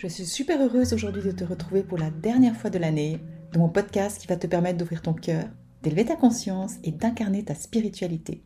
Je 0.00 0.08
suis 0.08 0.24
super 0.24 0.62
heureuse 0.62 0.94
aujourd'hui 0.94 1.22
de 1.22 1.30
te 1.30 1.44
retrouver 1.44 1.82
pour 1.82 1.98
la 1.98 2.10
dernière 2.10 2.56
fois 2.56 2.70
de 2.70 2.78
l'année 2.78 3.20
dans 3.52 3.60
mon 3.60 3.68
podcast 3.68 4.18
qui 4.18 4.26
va 4.26 4.36
te 4.36 4.46
permettre 4.46 4.78
d'ouvrir 4.78 5.02
ton 5.02 5.12
cœur, 5.12 5.44
d'élever 5.82 6.06
ta 6.06 6.16
conscience 6.16 6.76
et 6.84 6.90
d'incarner 6.90 7.44
ta 7.44 7.54
spiritualité. 7.54 8.42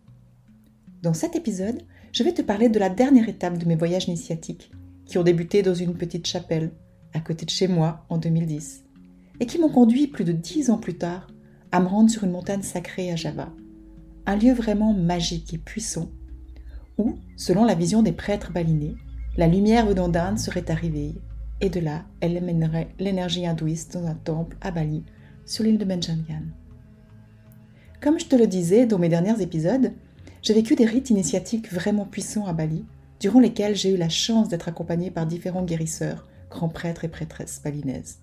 Dans 1.03 1.15
cet 1.15 1.37
épisode, 1.37 1.83
je 2.11 2.25
vais 2.25 2.35
te 2.35 2.43
parler 2.43 2.69
de 2.69 2.81
la 2.81 2.89
dernière 2.89 3.29
étape 3.29 3.57
de 3.57 3.67
mes 3.67 3.77
voyages 3.77 4.09
initiatiques 4.09 4.73
qui 5.07 5.17
ont 5.17 5.23
débuté 5.23 5.63
dans 5.63 5.75
une 5.75 5.95
petite 5.95 6.27
chapelle 6.27 6.73
à 7.13 7.21
côté 7.21 7.45
de 7.45 7.51
chez 7.51 7.69
moi 7.69 8.05
en 8.09 8.19
2010 8.19 8.85
et 9.39 9.47
qui 9.47 9.61
m'ont 9.61 9.71
conduit 9.71 10.09
plus 10.09 10.25
de 10.25 10.33
dix 10.33 10.71
ans 10.71 10.79
plus 10.79 10.99
tard 10.99 11.29
à 11.71 11.79
me 11.79 11.87
rendre 11.87 12.11
sur 12.11 12.25
une 12.25 12.33
montagne 12.33 12.63
sacrée 12.63 13.13
à 13.13 13.17
Java, 13.17 13.53
un 14.27 14.35
lieu 14.35 14.55
vraiment 14.55 14.93
magique 14.93 15.55
et 15.55 15.59
puissant 15.59 16.11
où, 16.99 17.15
selon 17.37 17.65
la 17.65 17.77
vision 17.77 18.03
des 18.03 18.13
prêtres 18.13 18.51
balinés, 18.51 18.97
la 19.37 19.47
lumière 19.47 19.87
venant 19.87 20.37
serait 20.37 20.69
arrivée, 20.69 21.15
et 21.65 21.71
de 21.71 21.81
là, 21.81 22.05
elle 22.21 22.45
mènerait 22.45 22.91
l'énergie 22.99 23.47
hindouiste 23.47 23.95
dans 23.95 24.07
un 24.07 24.15
temple 24.15 24.55
à 24.61 24.71
Bali, 24.71 25.03
sur 25.47 25.65
l'île 25.65 25.79
de 25.79 25.87
Benjangan. 25.87 26.43
Comme 28.03 28.21
je 28.21 28.27
te 28.27 28.37
le 28.37 28.47
disais 28.47 28.85
dans 28.85 28.99
mes 28.99 29.09
derniers 29.09 29.41
épisodes, 29.41 29.95
j'ai 30.43 30.53
vécu 30.53 30.75
des 30.75 30.85
rites 30.85 31.09
initiatiques 31.09 31.73
vraiment 31.73 32.05
puissants 32.05 32.45
à 32.45 32.53
Bali, 32.53 32.85
durant 33.19 33.41
lesquels 33.41 33.75
j'ai 33.75 33.95
eu 33.95 33.97
la 33.97 34.11
chance 34.11 34.51
d'être 34.51 34.69
accompagnée 34.69 35.11
par 35.11 35.25
différents 35.25 35.65
guérisseurs, 35.65 36.29
grands 36.51 36.69
prêtres 36.69 37.07
et 37.07 37.09
prêtresses 37.09 37.63
balinaises. 37.65 38.19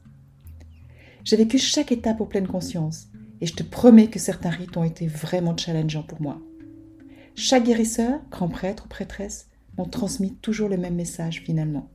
J'ai 1.23 1.37
vécu 1.37 1.57
chaque 1.57 1.91
étape 1.91 2.21
en 2.21 2.27
pleine 2.27 2.47
conscience, 2.47 3.07
et 3.41 3.47
je 3.47 3.55
te 3.55 3.63
promets 3.63 4.11
que 4.11 4.19
certains 4.19 4.51
rites 4.51 4.77
ont 4.77 4.83
été 4.83 5.07
vraiment 5.07 5.57
challengeants 5.57 6.03
pour 6.03 6.21
moi. 6.21 6.39
Chaque 7.33 7.63
guérisseur, 7.63 8.19
grand 8.29 8.49
prêtre 8.49 8.85
ou 8.85 8.87
prêtresse, 8.87 9.47
m'ont 9.79 9.85
transmis 9.85 10.35
toujours 10.35 10.69
le 10.69 10.77
même 10.77 10.95
message 10.95 11.41
finalement. 11.43 11.89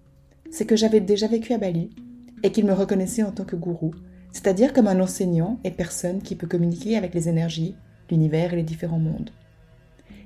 C'est 0.50 0.66
que 0.66 0.76
j'avais 0.76 1.00
déjà 1.00 1.26
vécu 1.26 1.52
à 1.52 1.58
Bali 1.58 1.90
et 2.42 2.52
qu'ils 2.52 2.66
me 2.66 2.72
reconnaissaient 2.72 3.22
en 3.22 3.32
tant 3.32 3.44
que 3.44 3.56
gourou, 3.56 3.92
c'est-à-dire 4.32 4.72
comme 4.72 4.86
un 4.86 5.00
enseignant 5.00 5.58
et 5.64 5.70
personne 5.70 6.22
qui 6.22 6.36
peut 6.36 6.46
communiquer 6.46 6.96
avec 6.96 7.14
les 7.14 7.28
énergies, 7.28 7.74
l'univers 8.10 8.52
et 8.52 8.56
les 8.56 8.62
différents 8.62 8.98
mondes. 8.98 9.30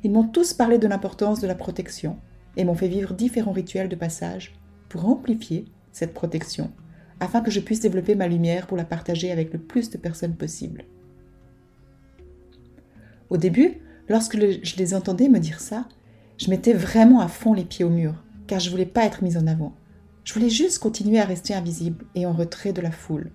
Ils 0.03 0.10
m'ont 0.10 0.26
tous 0.26 0.53
parlé 0.53 0.78
de 0.78 0.88
l'importance 0.88 1.41
de 1.41 1.47
la 1.47 1.54
protection 1.54 2.16
et 2.56 2.64
m'ont 2.64 2.75
fait 2.75 2.88
vivre 2.88 3.14
différents 3.14 3.53
rituels 3.53 3.88
de 3.88 3.97
passage 3.97 4.54
pour 4.88 5.06
amplifier 5.06 5.66
cette 5.92 6.14
protection, 6.14 6.70
afin 7.20 7.41
que 7.41 7.50
je 7.50 7.60
puisse 7.60 7.81
développer 7.81 8.14
ma 8.14 8.28
lumière 8.28 8.66
pour 8.66 8.76
la 8.76 8.84
partager 8.84 9.31
avec 9.31 9.52
le 9.52 9.58
plus 9.58 9.91
de 9.91 9.98
personnes 9.98 10.34
possible. 10.34 10.84
Au 13.28 13.37
début, 13.37 13.78
lorsque 14.08 14.38
je 14.38 14.76
les 14.76 14.94
entendais 14.94 15.28
me 15.28 15.38
dire 15.38 15.60
ça, 15.60 15.87
je 16.38 16.50
mettais 16.50 16.72
vraiment 16.72 17.20
à 17.20 17.28
fond 17.28 17.52
les 17.52 17.64
pieds 17.64 17.84
au 17.84 17.91
mur, 17.91 18.25
car 18.47 18.58
je 18.58 18.70
voulais 18.70 18.87
pas 18.87 19.04
être 19.04 19.22
mise 19.22 19.37
en 19.37 19.47
avant. 19.47 19.72
Je 20.31 20.35
voulais 20.37 20.49
juste 20.49 20.79
continuer 20.79 21.19
à 21.19 21.25
rester 21.25 21.55
invisible 21.55 22.05
et 22.15 22.25
en 22.25 22.33
retrait 22.33 22.73
de 22.73 22.81
la 22.81 22.93
foule. 22.93 23.33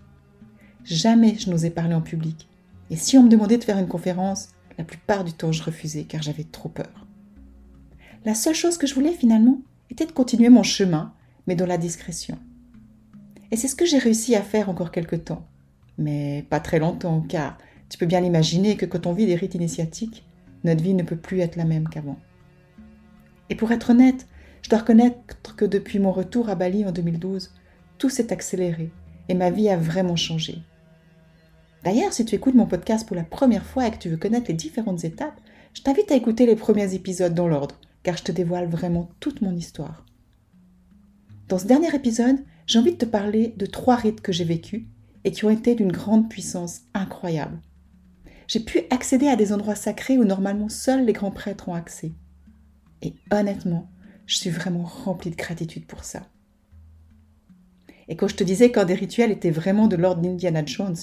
Jamais 0.85 1.35
je 1.37 1.49
n'osais 1.49 1.69
parler 1.69 1.93
en 1.93 1.99
public. 1.99 2.47
Et 2.89 2.95
si 2.95 3.17
on 3.17 3.23
me 3.23 3.27
demandait 3.27 3.57
de 3.57 3.65
faire 3.65 3.77
une 3.77 3.89
conférence, 3.89 4.47
la 4.77 4.85
plupart 4.85 5.25
du 5.25 5.33
temps 5.33 5.51
je 5.51 5.61
refusais 5.61 6.05
car 6.05 6.21
j'avais 6.21 6.45
trop 6.45 6.69
peur. 6.69 7.05
La 8.23 8.33
seule 8.33 8.55
chose 8.55 8.77
que 8.77 8.87
je 8.87 8.95
voulais 8.95 9.11
finalement 9.11 9.59
était 9.89 10.05
de 10.05 10.13
continuer 10.13 10.47
mon 10.47 10.63
chemin, 10.63 11.13
mais 11.47 11.55
dans 11.55 11.65
la 11.65 11.77
discrétion. 11.77 12.39
Et 13.51 13.57
c'est 13.57 13.67
ce 13.67 13.75
que 13.75 13.85
j'ai 13.85 13.97
réussi 13.97 14.33
à 14.33 14.41
faire 14.41 14.69
encore 14.69 14.93
quelque 14.93 15.17
temps. 15.17 15.45
Mais 15.97 16.45
pas 16.49 16.61
très 16.61 16.79
longtemps, 16.79 17.19
car 17.19 17.57
tu 17.89 17.97
peux 17.97 18.05
bien 18.05 18.21
l'imaginer 18.21 18.77
que 18.77 18.85
quand 18.85 19.05
on 19.05 19.11
vit 19.11 19.25
des 19.25 19.35
rites 19.35 19.55
initiatiques, 19.55 20.23
notre 20.63 20.81
vie 20.81 20.93
ne 20.93 21.03
peut 21.03 21.17
plus 21.17 21.41
être 21.41 21.57
la 21.57 21.65
même 21.65 21.89
qu'avant. 21.89 22.19
Et 23.49 23.55
pour 23.55 23.73
être 23.73 23.89
honnête, 23.89 24.27
je 24.65 24.69
dois 24.71 24.79
reconnaître 24.79 25.55
que 25.55 25.63
depuis 25.63 25.99
mon 25.99 26.11
retour 26.11 26.49
à 26.49 26.55
Bali 26.55 26.87
en 26.87 26.91
2012, 26.91 27.53
tout 27.99 28.09
s'est 28.09 28.33
accéléré 28.33 28.89
et 29.29 29.35
ma 29.35 29.51
vie 29.51 29.69
a 29.69 29.77
vraiment 29.77 30.15
changé. 30.15 30.57
D'ailleurs, 31.83 32.13
si 32.13 32.25
tu 32.25 32.33
écoutes 32.33 32.55
mon 32.55 32.65
podcast 32.65 33.05
pour 33.05 33.15
la 33.15 33.23
première 33.23 33.63
fois 33.63 33.85
et 33.85 33.91
que 33.91 33.99
tu 33.99 34.09
veux 34.09 34.17
connaître 34.17 34.47
les 34.47 34.55
différentes 34.55 35.03
étapes, 35.03 35.39
je 35.75 35.83
t'invite 35.83 36.11
à 36.11 36.15
écouter 36.15 36.47
les 36.47 36.55
premiers 36.55 36.95
épisodes 36.95 37.35
dans 37.35 37.47
l'ordre, 37.47 37.79
car 38.01 38.17
je 38.17 38.23
te 38.23 38.31
dévoile 38.31 38.67
vraiment 38.67 39.11
toute 39.19 39.43
mon 39.43 39.55
histoire. 39.55 40.03
Dans 41.47 41.59
ce 41.59 41.67
dernier 41.67 41.93
épisode, 41.93 42.43
j'ai 42.65 42.79
envie 42.79 42.93
de 42.93 42.97
te 42.97 43.05
parler 43.05 43.53
de 43.57 43.67
trois 43.67 43.97
rites 43.97 44.21
que 44.21 44.31
j'ai 44.31 44.45
vécus 44.45 44.85
et 45.25 45.31
qui 45.31 45.45
ont 45.45 45.51
été 45.51 45.75
d'une 45.75 45.91
grande 45.91 46.27
puissance 46.27 46.81
incroyable. 46.95 47.61
J'ai 48.47 48.61
pu 48.61 48.79
accéder 48.89 49.27
à 49.27 49.35
des 49.35 49.53
endroits 49.53 49.75
sacrés 49.75 50.17
où 50.17 50.23
normalement 50.23 50.69
seuls 50.69 51.05
les 51.05 51.13
grands 51.13 51.29
prêtres 51.29 51.69
ont 51.69 51.75
accès. 51.75 52.13
Et 53.03 53.13
honnêtement, 53.29 53.87
je 54.25 54.37
suis 54.37 54.49
vraiment 54.49 54.83
remplie 54.83 55.31
de 55.31 55.35
gratitude 55.35 55.85
pour 55.85 56.03
ça. 56.03 56.23
Et 58.07 58.15
quand 58.15 58.27
je 58.27 58.35
te 58.35 58.43
disais 58.43 58.71
qu'un 58.71 58.85
des 58.85 58.93
rituels 58.93 59.31
était 59.31 59.51
vraiment 59.51 59.87
de 59.87 59.95
l'ordre 59.95 60.21
d'Indiana 60.21 60.65
Jones, 60.65 60.95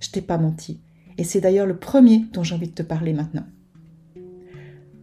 je 0.00 0.10
t'ai 0.10 0.20
pas 0.20 0.38
menti. 0.38 0.80
Et 1.18 1.24
c'est 1.24 1.40
d'ailleurs 1.40 1.66
le 1.66 1.78
premier 1.78 2.24
dont 2.32 2.42
j'ai 2.42 2.54
envie 2.54 2.68
de 2.68 2.74
te 2.74 2.82
parler 2.82 3.12
maintenant. 3.12 3.46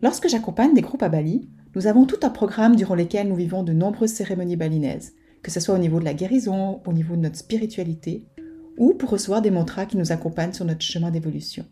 Lorsque 0.02 0.30
j'accompagne 0.30 0.74
des 0.74 0.82
groupes 0.82 1.04
à 1.04 1.10
Bali, 1.10 1.50
nous 1.76 1.88
avons 1.88 2.06
tout 2.06 2.20
un 2.24 2.30
programme 2.30 2.76
durant 2.76 2.96
lequel 2.96 3.28
nous 3.28 3.36
vivons 3.36 3.64
de 3.64 3.74
nombreuses 3.74 4.14
cérémonies 4.14 4.56
balinaises, 4.56 5.14
que 5.42 5.52
ce 5.52 5.60
soit 5.60 5.76
au 5.76 5.80
niveau 5.80 6.00
de 6.00 6.06
la 6.06 6.14
guérison, 6.14 6.82
au 6.86 6.94
niveau 6.94 7.16
de 7.16 7.22
notre 7.22 7.38
spiritualité, 7.38 8.26
ou 8.78 8.94
pour 8.94 9.10
recevoir 9.10 9.42
des 9.42 9.52
mantras 9.52 9.86
qui 9.86 9.98
nous 9.98 10.12
accompagnent 10.12 10.54
sur 10.54 10.66
notre 10.66 10.82
chemin 10.82 11.12
d'évolution. 11.12 11.66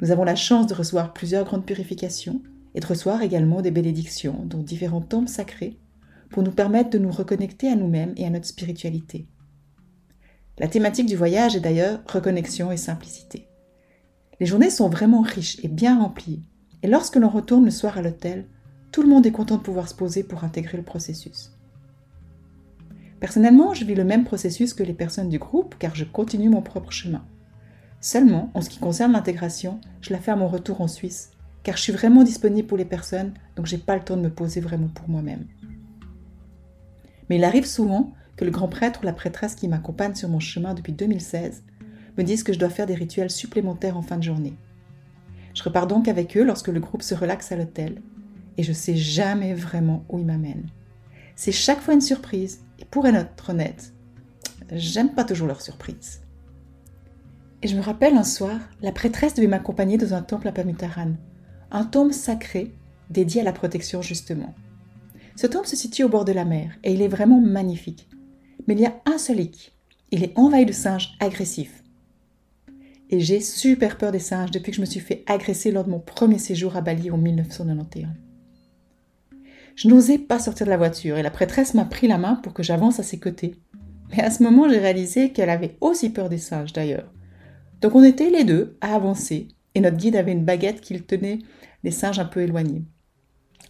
Nous 0.00 0.10
avons 0.10 0.24
la 0.24 0.36
chance 0.36 0.66
de 0.66 0.74
recevoir 0.74 1.12
plusieurs 1.12 1.44
grandes 1.44 1.66
purifications, 1.66 2.42
et 2.74 2.80
de 2.80 2.86
recevoir 2.86 3.22
également 3.22 3.62
des 3.62 3.70
bénédictions, 3.70 4.44
dont 4.44 4.62
différents 4.62 5.00
temples 5.00 5.28
sacrés, 5.28 5.78
pour 6.30 6.42
nous 6.42 6.52
permettre 6.52 6.90
de 6.90 6.98
nous 6.98 7.10
reconnecter 7.10 7.68
à 7.68 7.76
nous-mêmes 7.76 8.14
et 8.16 8.26
à 8.26 8.30
notre 8.30 8.46
spiritualité. 8.46 9.26
La 10.58 10.68
thématique 10.68 11.06
du 11.06 11.16
voyage 11.16 11.56
est 11.56 11.60
d'ailleurs 11.60 12.00
reconnexion 12.06 12.70
et 12.70 12.76
simplicité. 12.76 13.48
Les 14.38 14.46
journées 14.46 14.70
sont 14.70 14.88
vraiment 14.88 15.22
riches 15.22 15.58
et 15.64 15.68
bien 15.68 15.98
remplies, 15.98 16.42
et 16.82 16.88
lorsque 16.88 17.16
l'on 17.16 17.28
retourne 17.28 17.64
le 17.64 17.70
soir 17.70 17.98
à 17.98 18.02
l'hôtel, 18.02 18.46
tout 18.92 19.02
le 19.02 19.08
monde 19.08 19.26
est 19.26 19.32
content 19.32 19.56
de 19.56 19.62
pouvoir 19.62 19.88
se 19.88 19.94
poser 19.94 20.22
pour 20.22 20.44
intégrer 20.44 20.76
le 20.76 20.84
processus. 20.84 21.52
Personnellement, 23.20 23.74
je 23.74 23.84
vis 23.84 23.94
le 23.94 24.04
même 24.04 24.24
processus 24.24 24.72
que 24.72 24.82
les 24.82 24.94
personnes 24.94 25.28
du 25.28 25.38
groupe 25.38 25.74
car 25.78 25.94
je 25.94 26.04
continue 26.04 26.48
mon 26.48 26.62
propre 26.62 26.90
chemin. 26.90 27.24
Seulement, 28.00 28.50
en 28.54 28.62
ce 28.62 28.70
qui 28.70 28.78
concerne 28.78 29.12
l'intégration, 29.12 29.78
je 30.00 30.12
la 30.12 30.18
fais 30.18 30.30
à 30.30 30.36
mon 30.36 30.48
retour 30.48 30.80
en 30.80 30.88
Suisse 30.88 31.32
car 31.62 31.76
je 31.76 31.82
suis 31.82 31.92
vraiment 31.92 32.24
disponible 32.24 32.66
pour 32.66 32.78
les 32.78 32.84
personnes, 32.84 33.34
donc 33.56 33.66
j'ai 33.66 33.78
pas 33.78 33.96
le 33.96 34.02
temps 34.02 34.16
de 34.16 34.22
me 34.22 34.30
poser 34.30 34.60
vraiment 34.60 34.88
pour 34.88 35.08
moi-même. 35.08 35.46
Mais 37.28 37.36
il 37.36 37.44
arrive 37.44 37.66
souvent 37.66 38.12
que 38.36 38.44
le 38.44 38.50
grand 38.50 38.68
prêtre 38.68 39.00
ou 39.02 39.06
la 39.06 39.12
prêtresse 39.12 39.54
qui 39.54 39.68
m'accompagne 39.68 40.14
sur 40.14 40.28
mon 40.28 40.40
chemin 40.40 40.74
depuis 40.74 40.92
2016 40.92 41.62
me 42.16 42.24
disent 42.24 42.42
que 42.42 42.52
je 42.52 42.58
dois 42.58 42.70
faire 42.70 42.86
des 42.86 42.94
rituels 42.94 43.30
supplémentaires 43.30 43.96
en 43.96 44.02
fin 44.02 44.16
de 44.16 44.22
journée. 44.22 44.54
Je 45.54 45.62
repars 45.62 45.86
donc 45.86 46.08
avec 46.08 46.36
eux 46.36 46.44
lorsque 46.44 46.68
le 46.68 46.80
groupe 46.80 47.02
se 47.02 47.14
relaxe 47.14 47.52
à 47.52 47.56
l'hôtel, 47.56 48.00
et 48.56 48.62
je 48.62 48.72
sais 48.72 48.96
jamais 48.96 49.54
vraiment 49.54 50.04
où 50.08 50.18
ils 50.18 50.26
m'amènent. 50.26 50.68
C'est 51.36 51.52
chaque 51.52 51.80
fois 51.80 51.94
une 51.94 52.00
surprise, 52.00 52.60
et 52.78 52.84
pour 52.84 53.06
être 53.06 53.50
honnête, 53.50 53.92
j'aime 54.72 55.14
pas 55.14 55.24
toujours 55.24 55.46
leurs 55.46 55.62
surprises. 55.62 56.20
Et 57.62 57.68
je 57.68 57.76
me 57.76 57.82
rappelle 57.82 58.16
un 58.16 58.24
soir, 58.24 58.58
la 58.80 58.92
prêtresse 58.92 59.34
devait 59.34 59.46
m'accompagner 59.46 59.98
dans 59.98 60.14
un 60.14 60.22
temple 60.22 60.48
à 60.48 60.52
Pamutaran, 60.52 61.12
un 61.70 61.84
temple 61.84 62.12
sacré 62.12 62.72
dédié 63.10 63.40
à 63.40 63.44
la 63.44 63.52
protection 63.52 64.02
justement. 64.02 64.54
Ce 65.36 65.46
temple 65.46 65.68
se 65.68 65.76
situe 65.76 66.04
au 66.04 66.08
bord 66.08 66.24
de 66.24 66.32
la 66.32 66.44
mer 66.44 66.72
et 66.84 66.92
il 66.92 67.02
est 67.02 67.08
vraiment 67.08 67.40
magnifique. 67.40 68.08
Mais 68.66 68.74
il 68.74 68.80
y 68.80 68.86
a 68.86 69.00
un 69.06 69.18
seul 69.18 69.40
hic. 69.40 69.72
Il 70.10 70.22
est 70.22 70.36
envahi 70.36 70.66
de 70.66 70.72
singes 70.72 71.16
agressifs. 71.20 71.82
Et 73.08 73.20
j'ai 73.20 73.40
super 73.40 73.98
peur 73.98 74.12
des 74.12 74.18
singes 74.18 74.50
depuis 74.50 74.70
que 74.70 74.76
je 74.76 74.80
me 74.80 74.86
suis 74.86 75.00
fait 75.00 75.24
agresser 75.26 75.72
lors 75.72 75.84
de 75.84 75.90
mon 75.90 75.98
premier 75.98 76.38
séjour 76.38 76.76
à 76.76 76.80
Bali 76.80 77.10
en 77.10 77.16
1991. 77.16 78.08
Je 79.74 79.88
n'osais 79.88 80.18
pas 80.18 80.38
sortir 80.38 80.66
de 80.66 80.70
la 80.70 80.76
voiture 80.76 81.16
et 81.16 81.22
la 81.22 81.30
prêtresse 81.30 81.74
m'a 81.74 81.84
pris 81.84 82.06
la 82.06 82.18
main 82.18 82.34
pour 82.36 82.52
que 82.52 82.62
j'avance 82.62 83.00
à 83.00 83.02
ses 83.02 83.18
côtés. 83.18 83.54
Mais 84.10 84.22
à 84.22 84.30
ce 84.30 84.42
moment, 84.42 84.68
j'ai 84.68 84.78
réalisé 84.78 85.30
qu'elle 85.30 85.50
avait 85.50 85.76
aussi 85.80 86.10
peur 86.10 86.28
des 86.28 86.38
singes 86.38 86.72
d'ailleurs. 86.72 87.10
Donc 87.80 87.94
on 87.94 88.04
était 88.04 88.30
les 88.30 88.44
deux 88.44 88.76
à 88.80 88.94
avancer 88.94 89.48
et 89.74 89.80
notre 89.80 89.96
guide 89.96 90.16
avait 90.16 90.32
une 90.32 90.44
baguette 90.44 90.80
qu'il 90.80 91.02
tenait 91.04 91.38
les 91.82 91.90
singes 91.90 92.18
un 92.18 92.24
peu 92.24 92.42
éloignés. 92.42 92.84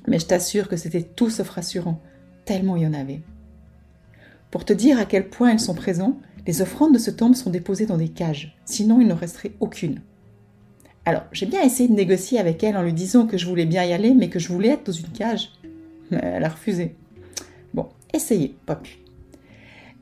Mais 0.07 0.19
je 0.19 0.27
t'assure 0.27 0.69
que 0.69 0.77
c'était 0.77 1.03
tout 1.03 1.31
sauf 1.31 1.49
rassurant, 1.51 2.01
tellement 2.45 2.77
il 2.77 2.83
y 2.83 2.87
en 2.87 2.95
avait. 2.95 3.21
Pour 4.51 4.65
te 4.65 4.73
dire 4.73 4.99
à 4.99 5.05
quel 5.05 5.29
point 5.29 5.53
ils 5.53 5.61
sont 5.61 5.75
présents, 5.75 6.19
les 6.47 6.62
offrandes 6.62 6.95
de 6.95 6.99
ce 6.99 7.11
temple 7.11 7.37
sont 7.37 7.51
déposées 7.51 7.87
dans 7.87 7.99
des 7.99 8.09
cages, 8.09 8.57
sinon 8.65 9.01
il 9.01 9.07
n'en 9.07 9.15
resterait 9.15 9.53
aucune. 9.61 10.01
Alors, 11.05 11.23
j'ai 11.33 11.47
bien 11.47 11.62
essayé 11.62 11.89
de 11.89 11.95
négocier 11.95 12.39
avec 12.39 12.62
elle 12.62 12.77
en 12.77 12.83
lui 12.83 12.93
disant 12.93 13.27
que 13.27 13.39
je 13.39 13.47
voulais 13.47 13.67
bien 13.67 13.85
y 13.85 13.93
aller, 13.93 14.15
mais 14.15 14.29
que 14.29 14.39
je 14.39 14.49
voulais 14.49 14.69
être 14.69 14.87
dans 14.87 14.93
une 14.93 15.09
cage. 15.09 15.51
Mais 16.11 16.21
elle 16.23 16.45
a 16.45 16.49
refusé. 16.49 16.95
Bon, 17.73 17.89
essayez, 18.12 18.55
pas 18.67 18.77
plus. 18.77 18.99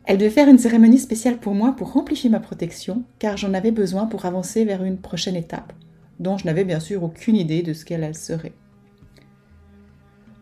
Elle 0.04 0.18
devait 0.18 0.30
faire 0.30 0.48
une 0.48 0.58
cérémonie 0.58 0.98
spéciale 0.98 1.38
pour 1.38 1.54
moi 1.54 1.74
pour 1.76 1.96
amplifier 1.96 2.30
ma 2.30 2.40
protection, 2.40 3.04
car 3.18 3.36
j'en 3.36 3.54
avais 3.54 3.70
besoin 3.70 4.06
pour 4.06 4.24
avancer 4.24 4.64
vers 4.64 4.82
une 4.82 4.96
prochaine 4.96 5.36
étape, 5.36 5.72
dont 6.18 6.38
je 6.38 6.46
n'avais 6.46 6.64
bien 6.64 6.80
sûr 6.80 7.02
aucune 7.02 7.36
idée 7.36 7.62
de 7.62 7.72
ce 7.72 7.84
qu'elle 7.84 8.14
serait. 8.14 8.52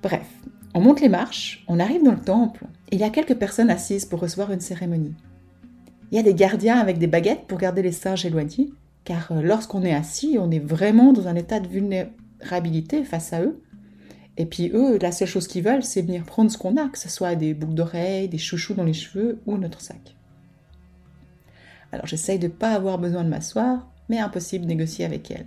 Bref, 0.03 0.27
on 0.75 0.81
monte 0.81 1.01
les 1.01 1.09
marches, 1.09 1.65
on 1.69 1.81
arrive 1.81 2.03
dans 2.03 2.13
le 2.13 2.21
temple, 2.21 2.65
et 2.91 2.97
il 2.97 3.01
y 3.01 3.05
a 3.05 3.11
quelques 3.11 3.37
personnes 3.37 3.71
assises 3.71 4.05
pour 4.05 4.21
recevoir 4.21 4.53
une 4.53 4.61
cérémonie. 4.61 5.15
Il 6.11 6.17
y 6.17 6.21
a 6.21 6.23
des 6.23 6.35
gardiens 6.35 6.79
avec 6.79 6.99
des 6.99 7.07
baguettes 7.07 7.47
pour 7.47 7.59
garder 7.59 7.83
les 7.83 7.93
singes 7.93 8.25
éloignés, 8.25 8.71
car 9.05 9.33
euh, 9.33 9.41
lorsqu'on 9.43 9.83
est 9.83 9.95
assis, 9.95 10.37
on 10.39 10.51
est 10.51 10.61
vraiment 10.61 11.13
dans 11.13 11.29
un 11.29 11.35
état 11.35 11.61
de 11.61 11.69
vulnérabilité 11.69 13.05
face 13.05 13.33
à 13.33 13.43
eux. 13.43 13.61
Et 14.37 14.47
puis 14.47 14.71
eux, 14.75 14.99
la 14.99 15.13
seule 15.13 15.29
chose 15.29 15.49
qu'ils 15.49 15.65
veulent, 15.65 15.83
c'est 15.83 16.03
venir 16.03 16.25
prendre 16.25 16.51
ce 16.51 16.59
qu'on 16.59 16.77
a, 16.77 16.89
que 16.89 16.99
ce 16.99 17.09
soit 17.09 17.35
des 17.37 17.55
boucles 17.55 17.75
d'oreilles, 17.75 18.29
des 18.29 18.39
chouchous 18.39 18.75
dans 18.75 18.85
les 18.85 18.93
cheveux 18.93 19.41
ou 19.47 19.57
notre 19.57 19.81
sac. 19.81 20.15
Alors 21.91 22.07
j'essaye 22.07 22.39
de 22.39 22.49
ne 22.49 22.53
pas 22.53 22.75
avoir 22.75 22.99
besoin 22.99 23.25
de 23.25 23.31
m'asseoir, 23.31 23.89
mais 24.09 24.19
impossible 24.19 24.65
de 24.65 24.69
négocier 24.69 25.05
avec 25.05 25.31
elle. 25.31 25.47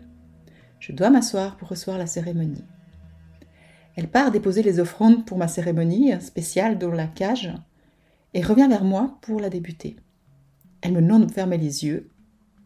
Je 0.80 0.92
dois 0.92 1.10
m'asseoir 1.10 1.58
pour 1.58 1.70
recevoir 1.70 1.98
la 1.98 2.08
cérémonie. 2.08 2.64
Elle 3.96 4.08
part 4.08 4.32
déposer 4.32 4.64
les 4.64 4.80
offrandes 4.80 5.26
pour 5.26 5.38
ma 5.38 5.48
cérémonie 5.48 6.14
spéciale 6.22 6.78
dans 6.78 6.92
la 6.92 7.08
cage 7.08 7.54
et 8.34 8.42
revient 8.42 8.68
vers 8.70 8.84
moi 8.84 9.18
pour 9.22 9.40
la 9.40 9.50
débuter. 9.50 9.98
Elle 10.82 10.94
me 10.94 11.02
demande 11.02 11.28
de 11.28 11.32
fermer 11.32 11.58
les 11.58 11.86
yeux 11.86 12.10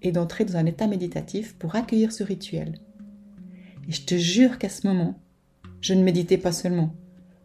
et 0.04 0.12
d'entrer 0.12 0.46
dans 0.46 0.58
un 0.58 0.66
état 0.66 0.88
méditatif 0.88 1.56
pour 1.56 1.76
accueillir 1.76 2.12
ce 2.12 2.24
rituel. 2.24 2.80
Et 3.88 3.92
je 3.92 4.04
te 4.04 4.16
jure 4.16 4.60
qu'à 4.60 4.70
ce 4.70 4.86
moment, 4.86 5.20
je 5.82 5.94
ne 5.94 6.04
méditais 6.04 6.38
pas 6.38 6.52
seulement, 6.52 6.94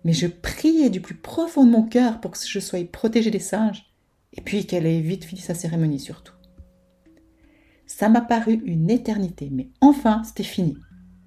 mais 0.05 0.12
je 0.12 0.26
priais 0.26 0.91
du 0.91 1.00
plus 1.00 1.15
profond 1.15 1.65
de 1.65 1.70
mon 1.70 1.82
cœur 1.82 2.20
pour 2.20 2.32
que 2.32 2.38
je 2.38 2.61
sois 2.61 2.85
protégée 2.85 3.31
des 3.31 3.38
singes, 3.38 3.87
et 4.35 4.41
puis 4.41 4.67
qu'elle 4.67 4.87
ait 4.87 5.00
vite 5.00 5.25
fini 5.25 5.41
sa 5.41 5.55
cérémonie 5.55 5.99
surtout. 5.99 6.35
Ça 7.98 8.08
m'a 8.08 8.20
paru 8.20 8.62
une 8.64 8.90
éternité, 8.90 9.48
mais 9.50 9.70
enfin 9.80 10.22
c'était 10.22 10.44
fini. 10.44 10.76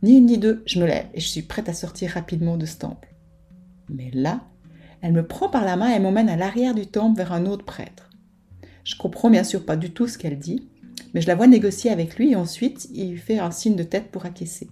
Ni 0.04 0.20
une 0.20 0.28
ni 0.28 0.38
deux, 0.38 0.64
je 0.66 0.80
me 0.80 0.86
lève 0.86 1.08
et 1.14 1.20
je 1.20 1.28
suis 1.28 1.42
prête 1.42 1.68
à 1.68 1.74
sortir 1.74 2.12
rapidement 2.12 2.56
de 2.56 2.66
ce 2.66 2.78
temple. 2.78 3.14
Mais 3.90 4.10
là, 4.14 4.40
elle 5.02 5.12
me 5.12 5.28
prend 5.28 5.50
par 5.50 5.66
la 5.66 5.76
main 5.76 5.90
et 5.90 6.00
m'emmène 6.00 6.30
à 6.30 6.38
l'arrière 6.38 6.74
du 6.74 6.88
temple 6.88 7.18
vers 7.18 7.34
un 7.34 7.46
autre 7.46 7.66
prêtre. 7.66 8.10
Je 8.86 8.96
comprends 8.96 9.30
bien 9.30 9.44
sûr 9.44 9.66
pas 9.66 9.76
du 9.76 9.92
tout 9.92 10.08
ce 10.08 10.18
qu'elle 10.18 10.40
dit, 10.40 10.70
mais 11.14 11.20
je 11.20 11.28
la 11.28 11.36
vois 11.36 11.48
négocier 11.48 11.92
avec 11.92 12.16
lui 12.16 12.32
et 12.32 12.36
ensuite 12.38 12.88
il 12.94 13.18
fait 13.18 13.40
un 13.40 13.52
signe 13.52 13.76
de 13.76 13.84
tête 13.84 14.10
pour 14.10 14.26
acquiescer. 14.26 14.70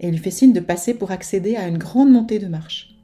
Et 0.00 0.08
il 0.08 0.12
lui 0.12 0.18
fait 0.18 0.30
signe 0.30 0.52
de 0.52 0.60
passer 0.60 0.92
pour 0.92 1.12
accéder 1.12 1.56
à 1.56 1.66
une 1.66 1.78
grande 1.78 2.10
montée 2.10 2.40
de 2.40 2.46
marche. 2.46 2.94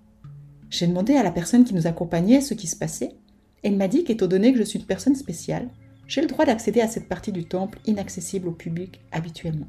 J'ai 0.68 0.86
demandé 0.86 1.16
à 1.16 1.22
la 1.22 1.30
personne 1.30 1.64
qui 1.64 1.72
nous 1.72 1.86
accompagnait 1.86 2.42
ce 2.42 2.52
qui 2.52 2.66
se 2.66 2.76
passait, 2.76 3.14
et 3.62 3.68
il 3.68 3.78
m'a 3.78 3.88
dit 3.88 4.04
qu'étant 4.04 4.26
donné 4.26 4.52
que 4.52 4.58
je 4.58 4.64
suis 4.64 4.80
une 4.80 4.84
personne 4.84 5.16
spéciale, 5.16 5.70
j'ai 6.06 6.20
le 6.20 6.26
droit 6.26 6.44
d'accéder 6.44 6.80
à 6.80 6.88
cette 6.88 7.08
partie 7.08 7.32
du 7.32 7.44
temple 7.44 7.78
inaccessible 7.86 8.48
au 8.48 8.52
public 8.52 9.00
habituellement. 9.12 9.68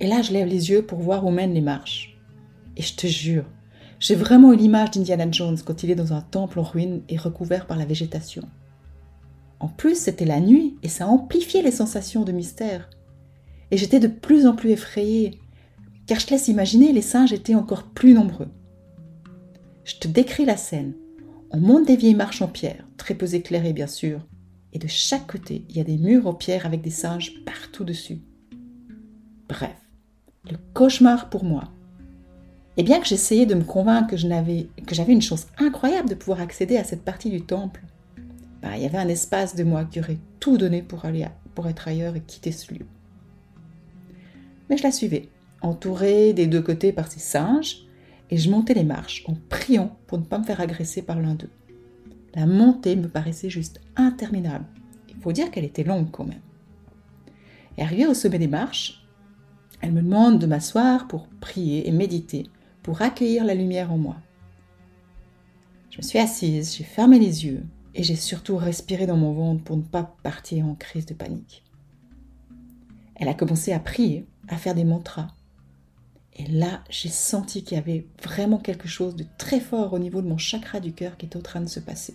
Et 0.00 0.06
là, 0.06 0.22
je 0.22 0.32
lève 0.32 0.48
les 0.48 0.70
yeux 0.70 0.82
pour 0.82 1.00
voir 1.00 1.26
où 1.26 1.30
mènent 1.30 1.54
les 1.54 1.60
marches. 1.60 2.16
Et 2.76 2.82
je 2.82 2.94
te 2.94 3.06
jure, 3.06 3.44
j'ai 4.00 4.14
vraiment 4.14 4.52
eu 4.52 4.56
l'image 4.56 4.92
d'Indiana 4.92 5.28
Jones 5.30 5.58
quand 5.64 5.82
il 5.82 5.90
est 5.90 5.96
dans 5.96 6.12
un 6.12 6.20
temple 6.20 6.60
en 6.60 6.62
ruine 6.62 7.02
et 7.08 7.16
recouvert 7.16 7.66
par 7.66 7.76
la 7.76 7.84
végétation. 7.84 8.42
En 9.60 9.66
plus, 9.66 9.98
c'était 9.98 10.24
la 10.24 10.40
nuit 10.40 10.76
et 10.84 10.88
ça 10.88 11.08
amplifiait 11.08 11.62
les 11.62 11.72
sensations 11.72 12.22
de 12.22 12.30
mystère. 12.30 12.88
Et 13.72 13.76
j'étais 13.76 13.98
de 13.98 14.06
plus 14.06 14.46
en 14.46 14.54
plus 14.54 14.70
effrayée, 14.70 15.40
car 16.06 16.20
je 16.20 16.26
te 16.26 16.30
laisse 16.30 16.48
imaginer, 16.48 16.92
les 16.92 17.02
singes 17.02 17.32
étaient 17.32 17.56
encore 17.56 17.84
plus 17.84 18.14
nombreux. 18.14 18.48
Je 19.84 19.96
te 19.96 20.06
décris 20.06 20.44
la 20.44 20.56
scène. 20.56 20.94
On 21.50 21.58
monte 21.58 21.86
des 21.86 21.96
vieilles 21.96 22.14
marches 22.14 22.42
en 22.42 22.48
pierre, 22.48 22.86
très 22.98 23.14
peu 23.14 23.34
éclairées 23.34 23.72
bien 23.72 23.86
sûr, 23.88 24.20
et 24.72 24.78
de 24.78 24.86
chaque 24.86 25.26
côté, 25.26 25.64
il 25.68 25.76
y 25.76 25.80
a 25.80 25.84
des 25.84 25.96
murs 25.96 26.26
en 26.26 26.34
pierre 26.34 26.66
avec 26.66 26.82
des 26.82 26.90
singes 26.90 27.42
partout 27.44 27.84
dessus. 27.84 28.18
Bref, 29.48 29.76
le 30.50 30.56
cauchemar 30.74 31.30
pour 31.30 31.44
moi. 31.44 31.64
Et 32.76 32.82
bien 32.82 33.00
que 33.00 33.06
j'essayais 33.06 33.46
de 33.46 33.54
me 33.54 33.64
convaincre 33.64 34.10
que 34.10 34.16
j'avais 34.94 35.12
une 35.12 35.22
chance 35.22 35.46
incroyable 35.58 36.08
de 36.08 36.14
pouvoir 36.14 36.40
accéder 36.40 36.76
à 36.76 36.84
cette 36.84 37.02
partie 37.02 37.30
du 37.30 37.40
temple, 37.40 37.82
bah, 38.62 38.76
il 38.76 38.82
y 38.82 38.86
avait 38.86 38.98
un 38.98 39.08
espace 39.08 39.56
de 39.56 39.64
moi 39.64 39.84
qui 39.84 40.00
aurait 40.00 40.18
tout 40.38 40.58
donné 40.58 40.82
pour, 40.82 41.02
pour 41.54 41.66
être 41.66 41.88
ailleurs 41.88 42.14
et 42.14 42.20
quitter 42.20 42.52
ce 42.52 42.72
lieu. 42.72 42.86
Mais 44.68 44.76
je 44.76 44.82
la 44.82 44.92
suivais, 44.92 45.28
entourée 45.62 46.32
des 46.34 46.46
deux 46.46 46.62
côtés 46.62 46.92
par 46.92 47.10
ces 47.10 47.20
singes, 47.20 47.84
et 48.30 48.36
je 48.36 48.50
montais 48.50 48.74
les 48.74 48.84
marches 48.84 49.24
en 49.26 49.34
priant 49.48 49.96
pour 50.06 50.18
ne 50.18 50.24
pas 50.24 50.38
me 50.38 50.44
faire 50.44 50.60
agresser 50.60 51.02
par 51.02 51.18
l'un 51.18 51.34
d'eux. 51.34 51.50
La 52.34 52.46
montée 52.46 52.96
me 52.96 53.08
paraissait 53.08 53.50
juste 53.50 53.80
interminable. 53.96 54.66
Il 55.08 55.16
faut 55.16 55.32
dire 55.32 55.50
qu'elle 55.50 55.64
était 55.64 55.84
longue 55.84 56.10
quand 56.10 56.24
même. 56.24 56.40
Arrivée 57.78 58.06
au 58.06 58.14
sommet 58.14 58.38
des 58.38 58.48
marches, 58.48 59.06
elle 59.80 59.92
me 59.92 60.02
demande 60.02 60.40
de 60.40 60.46
m'asseoir 60.46 61.06
pour 61.06 61.28
prier 61.40 61.88
et 61.88 61.92
méditer 61.92 62.48
pour 62.82 63.02
accueillir 63.02 63.44
la 63.44 63.54
lumière 63.54 63.92
en 63.92 63.98
moi. 63.98 64.16
Je 65.90 65.98
me 65.98 66.02
suis 66.02 66.18
assise, 66.18 66.76
j'ai 66.76 66.84
fermé 66.84 67.18
les 67.18 67.44
yeux 67.44 67.64
et 67.94 68.02
j'ai 68.02 68.16
surtout 68.16 68.56
respiré 68.56 69.06
dans 69.06 69.16
mon 69.16 69.32
ventre 69.32 69.62
pour 69.62 69.76
ne 69.76 69.82
pas 69.82 70.16
partir 70.22 70.66
en 70.66 70.74
crise 70.74 71.06
de 71.06 71.14
panique. 71.14 71.64
Elle 73.14 73.28
a 73.28 73.34
commencé 73.34 73.72
à 73.72 73.78
prier, 73.78 74.26
à 74.48 74.56
faire 74.56 74.74
des 74.74 74.84
mantras. 74.84 75.28
Et 76.38 76.46
là, 76.46 76.84
j'ai 76.88 77.08
senti 77.08 77.64
qu'il 77.64 77.76
y 77.76 77.80
avait 77.80 78.06
vraiment 78.22 78.58
quelque 78.58 78.86
chose 78.86 79.16
de 79.16 79.26
très 79.38 79.58
fort 79.58 79.92
au 79.92 79.98
niveau 79.98 80.22
de 80.22 80.28
mon 80.28 80.38
chakra 80.38 80.78
du 80.78 80.92
cœur 80.92 81.16
qui 81.16 81.26
était 81.26 81.36
en 81.36 81.42
train 81.42 81.60
de 81.60 81.68
se 81.68 81.80
passer. 81.80 82.14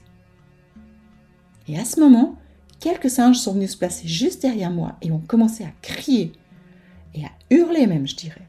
Et 1.68 1.78
à 1.78 1.84
ce 1.84 2.00
moment, 2.00 2.38
quelques 2.80 3.10
singes 3.10 3.38
sont 3.38 3.54
venus 3.54 3.72
se 3.72 3.78
placer 3.78 4.08
juste 4.08 4.42
derrière 4.42 4.72
moi 4.72 4.98
et 5.02 5.12
ont 5.12 5.20
commencé 5.20 5.66
à 5.66 5.74
crier 5.82 6.32
et 7.14 7.26
à 7.26 7.32
hurler 7.50 7.86
même, 7.86 8.08
je 8.08 8.16
dirais. 8.16 8.48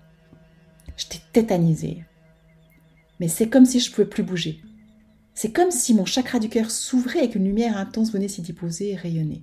J'étais 0.97 1.21
tétanisée. 1.33 2.05
Mais 3.19 3.29
c'est 3.29 3.49
comme 3.49 3.65
si 3.65 3.81
je 3.81 3.91
ne 3.91 3.95
pouvais 3.95 4.09
plus 4.09 4.23
bouger. 4.23 4.63
C'est 5.35 5.53
comme 5.53 5.73
si 5.73 5.93
mon 5.95 6.05
chakra 6.05 6.39
du 6.39 6.49
cœur 6.49 6.71
s'ouvrait 6.71 7.25
et 7.25 7.31
qu'une 7.31 7.45
lumière 7.45 7.77
intense 7.77 8.13
venait 8.13 8.29
s'y 8.29 8.43
déposer 8.43 8.93
et 8.93 8.97
rayonner. 8.97 9.43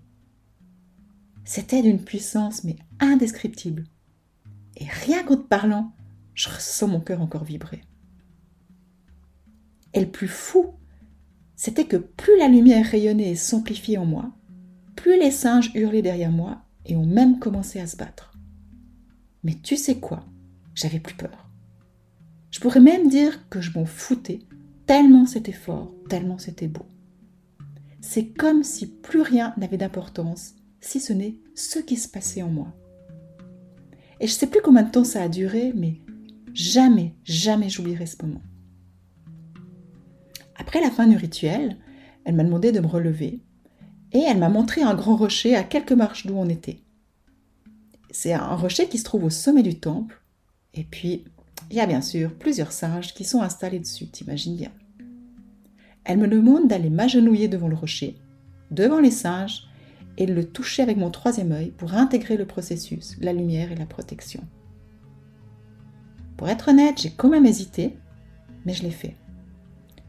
C'était 1.43 1.81
d'une 1.81 2.01
puissance 2.01 2.63
mais 2.63 2.77
indescriptible. 3.01 3.83
Et 4.77 4.85
rien 4.85 5.23
qu'en 5.23 5.35
te 5.35 5.41
parlant, 5.41 5.91
je 6.33 6.49
ressens 6.49 6.87
mon 6.87 6.99
cœur 6.99 7.21
encore 7.21 7.43
vibrer. 7.43 7.81
Et 9.93 9.99
le 9.99 10.09
plus 10.09 10.27
fou, 10.27 10.73
c'était 11.55 11.85
que 11.85 11.97
plus 11.97 12.37
la 12.37 12.47
lumière 12.47 12.85
rayonnait 12.85 13.31
et 13.31 13.35
s'amplifiait 13.35 13.97
en 13.97 14.05
moi, 14.05 14.31
plus 14.95 15.19
les 15.19 15.31
singes 15.31 15.71
hurlaient 15.75 16.01
derrière 16.01 16.31
moi 16.31 16.63
et 16.85 16.95
ont 16.95 17.05
même 17.05 17.39
commencé 17.39 17.79
à 17.79 17.87
se 17.87 17.97
battre. 17.97 18.33
Mais 19.43 19.55
tu 19.55 19.75
sais 19.75 19.99
quoi? 19.99 20.25
J'avais 20.75 20.99
plus 20.99 21.15
peur. 21.15 21.49
Je 22.51 22.59
pourrais 22.59 22.79
même 22.79 23.07
dire 23.07 23.47
que 23.49 23.61
je 23.61 23.77
m'en 23.77 23.85
foutais, 23.85 24.39
tellement 24.85 25.25
c'était 25.25 25.51
fort, 25.51 25.93
tellement 26.09 26.37
c'était 26.37 26.67
beau. 26.67 26.85
C'est 28.01 28.27
comme 28.27 28.63
si 28.63 28.87
plus 28.87 29.21
rien 29.21 29.53
n'avait 29.57 29.77
d'importance, 29.77 30.55
si 30.79 30.99
ce 30.99 31.13
n'est 31.13 31.37
ce 31.55 31.79
qui 31.79 31.95
se 31.95 32.09
passait 32.09 32.41
en 32.41 32.49
moi. 32.49 32.73
Et 34.19 34.27
je 34.27 34.33
ne 34.33 34.37
sais 34.37 34.47
plus 34.47 34.61
combien 34.61 34.83
de 34.83 34.91
temps 34.91 35.03
ça 35.03 35.23
a 35.23 35.29
duré, 35.29 35.73
mais 35.75 36.01
jamais, 36.53 37.13
jamais 37.23 37.69
j'oublierai 37.69 38.05
ce 38.05 38.23
moment. 38.23 38.41
Après 40.55 40.81
la 40.81 40.91
fin 40.91 41.07
du 41.07 41.17
rituel, 41.17 41.77
elle 42.25 42.35
m'a 42.35 42.43
demandé 42.43 42.71
de 42.71 42.79
me 42.79 42.87
relever 42.87 43.39
et 44.11 44.19
elle 44.19 44.37
m'a 44.37 44.49
montré 44.49 44.81
un 44.81 44.93
grand 44.93 45.15
rocher 45.15 45.55
à 45.55 45.63
quelques 45.63 45.91
marches 45.91 46.27
d'où 46.27 46.35
on 46.35 46.49
était. 46.49 46.79
C'est 48.11 48.33
un 48.33 48.55
rocher 48.55 48.87
qui 48.87 48.97
se 48.97 49.03
trouve 49.03 49.23
au 49.23 49.29
sommet 49.29 49.63
du 49.63 49.79
temple, 49.79 50.21
et 50.73 50.83
puis 50.83 51.23
il 51.69 51.77
y 51.77 51.79
a 51.79 51.87
bien 51.87 52.01
sûr 52.01 52.33
plusieurs 52.33 52.73
singes 52.73 53.13
qui 53.13 53.23
sont 53.23 53.41
installés 53.41 53.79
dessus, 53.79 54.07
t'imagines 54.07 54.57
bien. 54.57 54.71
Elle 56.03 56.17
me 56.17 56.27
demande 56.27 56.67
d'aller 56.67 56.89
m'agenouiller 56.89 57.47
devant 57.47 57.69
le 57.69 57.75
rocher, 57.75 58.17
devant 58.69 58.99
les 58.99 59.11
singes, 59.11 59.67
et 60.17 60.25
le 60.25 60.43
toucher 60.43 60.83
avec 60.83 60.97
mon 60.97 61.09
troisième 61.09 61.51
œil 61.53 61.71
pour 61.71 61.93
intégrer 61.93 62.37
le 62.37 62.45
processus, 62.45 63.15
la 63.21 63.33
lumière 63.33 63.71
et 63.71 63.75
la 63.75 63.85
protection. 63.85 64.43
Pour 66.41 66.49
être 66.49 66.69
honnête, 66.69 66.99
j'ai 66.99 67.11
quand 67.11 67.29
même 67.29 67.45
hésité, 67.45 67.99
mais 68.65 68.73
je 68.73 68.81
l'ai 68.81 68.89
fait. 68.89 69.15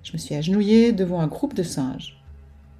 Je 0.03 0.15
me 0.15 0.17
suis 0.17 0.35
agenouillée 0.35 0.93
devant 0.93 1.21
un 1.21 1.27
groupe 1.27 1.53
de 1.53 1.63
singes. 1.63 2.25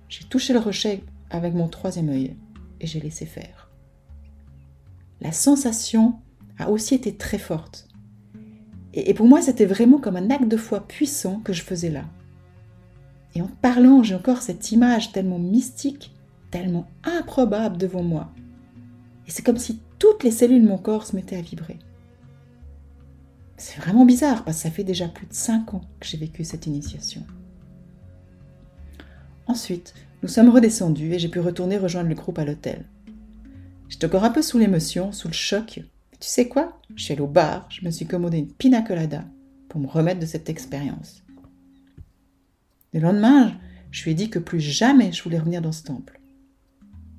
J'ai 0.09 0.25
touché 0.25 0.55
le 0.55 0.59
rocher 0.59 1.05
avec 1.29 1.53
mon 1.53 1.69
troisième 1.69 2.09
œil 2.09 2.35
et 2.81 2.87
j'ai 2.87 2.99
laissé 2.99 3.27
faire. 3.27 3.69
La 5.21 5.33
sensation 5.33 6.15
a 6.59 6.71
aussi 6.71 6.95
été 6.95 7.15
très 7.15 7.37
forte. 7.37 7.89
Et 8.95 9.13
pour 9.13 9.27
moi, 9.27 9.43
c'était 9.43 9.67
vraiment 9.67 9.99
comme 9.99 10.17
un 10.17 10.31
acte 10.31 10.49
de 10.49 10.57
foi 10.57 10.89
puissant 10.89 11.41
que 11.41 11.53
je 11.53 11.63
faisais 11.63 11.91
là. 11.91 12.07
Et 13.35 13.43
en 13.43 13.49
parlant, 13.61 14.03
j'ai 14.03 14.15
encore 14.15 14.41
cette 14.41 14.73
image 14.73 15.13
tellement 15.13 15.39
mystique, 15.39 16.15
tellement 16.51 16.87
improbable 17.05 17.77
devant 17.77 18.03
moi. 18.03 18.33
Et 19.27 19.31
c'est 19.31 19.45
comme 19.45 19.59
si 19.59 19.83
toutes 19.99 20.25
les 20.25 20.31
cellules 20.31 20.63
de 20.63 20.69
mon 20.69 20.79
corps 20.79 21.05
se 21.05 21.15
mettaient 21.15 21.37
à 21.37 21.43
vibrer. 21.43 21.79
C'est 23.63 23.81
vraiment 23.81 24.05
bizarre 24.05 24.45
parce 24.45 24.57
que 24.57 24.63
ça 24.65 24.71
fait 24.73 24.83
déjà 24.83 25.07
plus 25.07 25.29
de 25.29 25.33
5 25.33 25.75
ans 25.75 25.83
que 26.01 26.07
j'ai 26.09 26.19
vécu 26.19 26.43
cette 26.43 26.67
initiation. 26.67 27.25
Ensuite, 29.47 29.95
nous 30.21 30.29
sommes 30.29 30.49
redescendus 30.49 31.15
et 31.15 31.21
j'ai 31.21 31.29
pu 31.29 31.39
retourner 31.39 31.79
rejoindre 31.79 32.09
le 32.09 32.17
groupe 32.17 32.41
à 32.41 32.45
l'hôtel. 32.45 32.85
J'étais 33.89 34.07
encore 34.07 34.25
un 34.25 34.31
peu 34.31 34.43
sous 34.43 34.59
l'émotion, 34.59 35.13
sous 35.13 35.29
le 35.29 35.33
choc. 35.33 35.81
Tu 36.19 36.29
sais 36.29 36.49
quoi? 36.49 36.81
Je 36.97 37.05
suis 37.05 37.13
allée 37.13 37.23
au 37.23 37.29
bar, 37.29 37.69
je 37.71 37.85
me 37.85 37.93
suis 37.93 38.05
commandé 38.05 38.39
une 38.39 38.53
pina 38.53 38.83
colada 38.83 39.25
pour 39.69 39.81
me 39.81 39.87
remettre 39.87 40.19
de 40.19 40.27
cette 40.27 40.51
expérience. 40.51 41.23
Le 42.93 42.99
lendemain, 42.99 43.55
je 43.93 44.03
lui 44.03 44.11
ai 44.11 44.15
dit 44.15 44.29
que 44.29 44.41
plus 44.41 44.61
jamais 44.61 45.13
je 45.13 45.23
voulais 45.23 45.39
revenir 45.39 45.63
dans 45.63 45.71
ce 45.71 45.85
temple. 45.85 46.21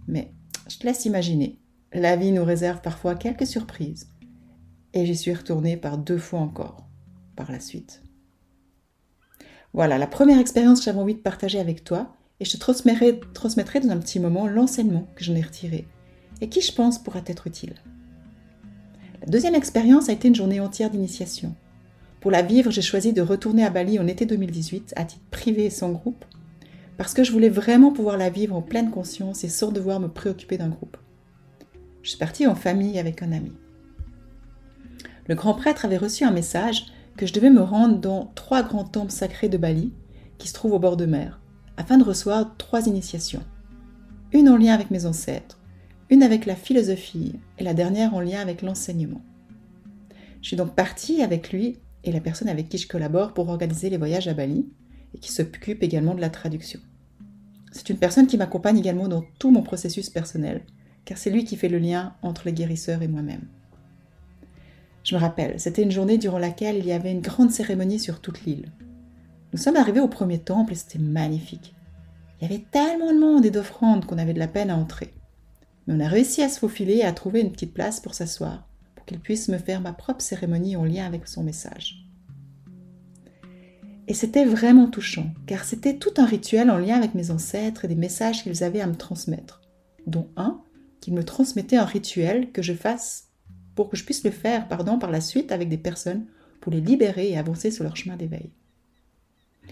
Mais 0.10 0.34
je 0.70 0.78
te 0.78 0.86
laisse 0.86 1.06
imaginer, 1.06 1.58
la 1.94 2.18
vie 2.18 2.34
nous 2.34 2.44
réserve 2.44 2.82
parfois 2.82 3.16
quelques 3.16 3.48
surprises. 3.48 4.10
Et 4.94 5.06
j'y 5.06 5.16
suis 5.16 5.34
retournée 5.34 5.76
par 5.76 5.98
deux 5.98 6.18
fois 6.18 6.40
encore, 6.40 6.88
par 7.36 7.52
la 7.52 7.60
suite. 7.60 8.04
Voilà 9.74 9.98
la 9.98 10.06
première 10.06 10.40
expérience 10.40 10.80
que 10.80 10.86
j'avais 10.86 11.00
envie 11.00 11.16
de 11.16 11.20
partager 11.20 11.60
avec 11.60 11.84
toi, 11.84 12.16
et 12.40 12.46
je 12.46 12.52
te 12.52 12.58
transmettrai, 12.58 13.80
dans 13.80 13.90
un 13.90 13.98
petit 13.98 14.20
moment 14.20 14.48
l'enseignement 14.48 15.08
que 15.16 15.24
j'en 15.24 15.36
ai 15.36 15.42
retiré, 15.42 15.88
et 16.42 16.50
qui 16.50 16.62
je 16.62 16.72
pense 16.72 17.02
pourra 17.02 17.22
être 17.26 17.48
utile. 17.48 17.74
La 19.22 19.28
deuxième 19.28 19.56
expérience 19.56 20.10
a 20.10 20.14
été 20.14 20.28
une 20.28 20.36
journée 20.36 20.60
entière 20.60 20.92
d'initiation. 20.92 21.56
Pour 22.22 22.30
la 22.30 22.44
vivre, 22.44 22.70
j'ai 22.70 22.82
choisi 22.82 23.14
de 23.14 23.22
retourner 23.22 23.66
à 23.66 23.72
Bali 23.72 23.98
en 23.98 24.06
été 24.06 24.26
2018 24.26 24.94
à 24.96 25.06
titre 25.06 25.26
privé 25.32 25.66
et 25.66 25.70
sans 25.72 25.92
groupe, 25.92 26.24
parce 26.98 27.16
que 27.16 27.24
je 27.24 27.32
voulais 27.32 27.50
vraiment 27.50 27.92
pouvoir 27.92 28.18
la 28.18 28.30
vivre 28.30 28.56
en 28.56 28.62
pleine 28.62 28.92
conscience 28.92 29.44
et 29.44 29.50
sans 29.50 29.72
devoir 29.72 30.00
me 30.00 30.08
préoccuper 30.08 30.58
d'un 30.58 30.70
groupe. 30.70 30.98
Je 32.04 32.10
suis 32.10 32.20
partie 32.20 32.46
en 32.46 32.56
famille 32.56 33.00
avec 33.00 33.24
un 33.24 33.32
ami. 33.32 33.54
Le 35.28 35.36
grand 35.36 35.54
prêtre 35.54 35.86
avait 35.86 35.98
reçu 35.98 36.24
un 36.24 36.32
message 36.32 36.88
que 37.16 37.26
je 37.26 37.34
devais 37.34 37.50
me 37.50 37.62
rendre 37.62 38.00
dans 38.00 38.32
trois 38.36 38.64
grands 38.64 38.84
temples 38.84 39.12
sacrés 39.12 39.50
de 39.50 39.58
Bali, 39.58 39.94
qui 40.38 40.48
se 40.48 40.54
trouvent 40.54 40.74
au 40.74 40.80
bord 40.80 40.98
de 40.98 41.06
mer, 41.06 41.40
afin 41.78 41.98
de 41.98 42.04
recevoir 42.04 42.58
trois 42.58 42.88
initiations. 42.88 43.44
Une 44.34 44.50
en 44.50 44.58
lien 44.58 44.74
avec 44.74 44.92
mes 44.92 45.06
ancêtres, 45.06 45.60
une 46.10 46.24
avec 46.24 46.46
la 46.46 46.56
philosophie 46.56 47.40
et 47.58 47.64
la 47.64 47.74
dernière 47.74 48.14
en 48.14 48.20
lien 48.20 48.40
avec 48.40 48.62
l'enseignement. 48.62 49.22
Je 50.42 50.48
suis 50.48 50.58
donc 50.58 50.76
partie 50.76 51.22
avec 51.22 51.54
lui 51.54 51.80
et 52.04 52.12
la 52.12 52.20
personne 52.20 52.50
avec 52.50 52.68
qui 52.68 52.78
je 52.78 52.88
collabore 52.88 53.34
pour 53.34 53.48
organiser 53.48 53.90
les 53.90 53.98
voyages 53.98 54.28
à 54.28 54.34
Bali 54.34 54.68
et 55.16 55.20
qui 55.20 55.32
s'occupe 55.32 55.84
également 55.84 56.16
de 56.16 56.22
la 56.22 56.30
traduction. 56.30 56.80
C'est 57.72 57.90
une 57.90 57.98
personne 57.98 58.28
qui 58.28 58.38
m'accompagne 58.38 58.78
également 58.78 59.08
dans 59.08 59.24
tout 59.40 59.52
mon 59.52 59.64
processus 59.64 60.10
personnel, 60.10 60.66
car 61.06 61.18
c'est 61.18 61.30
lui 61.30 61.46
qui 61.46 61.56
fait 61.56 61.70
le 61.70 61.80
lien 61.80 62.16
entre 62.22 62.44
les 62.46 62.54
guérisseurs 62.54 63.02
et 63.02 63.08
moi-même. 63.08 63.48
Je 65.04 65.16
me 65.16 65.20
rappelle, 65.20 65.60
c'était 65.60 65.84
une 65.84 65.92
journée 65.92 66.18
durant 66.18 66.40
laquelle 66.40 66.78
il 66.78 66.86
y 66.86 66.92
avait 66.92 67.12
une 67.12 67.22
grande 67.22 67.52
cérémonie 67.52 68.00
sur 68.00 68.22
toute 68.22 68.46
l'île. 68.46 68.72
Nous 69.52 69.60
sommes 69.60 69.76
arrivés 69.76 70.00
au 70.00 70.08
premier 70.08 70.40
temple 70.40 70.74
et 70.74 70.76
c'était 70.76 71.00
magnifique. 71.00 71.76
Il 72.40 72.50
y 72.50 72.54
avait 72.54 72.66
tellement 72.72 73.14
de 73.14 73.20
monde 73.20 73.46
et 73.46 73.52
d'offrandes 73.52 74.06
qu'on 74.06 74.18
avait 74.18 74.34
de 74.34 74.40
la 74.40 74.48
peine 74.48 74.70
à 74.70 74.78
entrer. 74.78 75.14
Mais 75.86 75.96
on 75.96 76.00
a 76.00 76.08
réussi 76.08 76.42
à 76.42 76.50
se 76.50 76.60
faufiler 76.60 76.96
et 76.98 77.06
à 77.06 77.12
trouver 77.12 77.42
une 77.42 77.52
petite 77.52 77.74
place 77.74 78.00
pour 78.00 78.14
s'asseoir 78.14 78.68
qu'il 79.06 79.20
puisse 79.20 79.50
me 79.50 79.58
faire 79.58 79.82
ma 79.82 79.94
propre 79.94 80.22
cérémonie 80.22 80.76
en 80.76 80.86
lien 80.86 81.06
avec 81.06 81.28
son 81.28 81.44
message. 81.44 82.06
Et 84.08 84.14
c'était 84.14 84.46
vraiment 84.46 84.88
touchant, 84.88 85.28
car 85.46 85.64
c'était 85.64 85.98
tout 85.98 86.14
un 86.18 86.26
rituel 86.26 86.70
en 86.70 86.78
lien 86.78 86.98
avec 86.98 87.14
mes 87.14 87.32
ancêtres 87.32 87.86
et 87.86 87.88
des 87.88 87.96
messages 87.96 88.44
qu'ils 88.44 88.64
avaient 88.64 88.82
à 88.82 88.88
me 88.88 88.96
transmettre, 88.96 89.62
dont 90.08 90.28
un 90.36 90.62
qu'ils 91.00 91.14
me 91.14 91.24
transmettaient 91.24 91.78
un 91.78 91.86
rituel 91.86 92.52
que 92.52 92.62
je 92.62 92.74
fasse 92.74 93.30
pour 93.76 93.90
que 93.90 93.98
je 93.98 94.06
puisse 94.06 94.24
le 94.24 94.32
faire 94.32 94.68
pardon, 94.68 95.00
par 95.00 95.12
la 95.12 95.22
suite 95.22 95.52
avec 95.52 95.70
des 95.70 95.78
personnes 95.78 96.26
pour 96.62 96.72
les 96.72 96.82
libérer 96.82 97.30
et 97.30 97.38
avancer 97.38 97.72
sur 97.72 97.84
leur 97.84 97.96
chemin 97.96 98.16
d'éveil. 98.16 98.50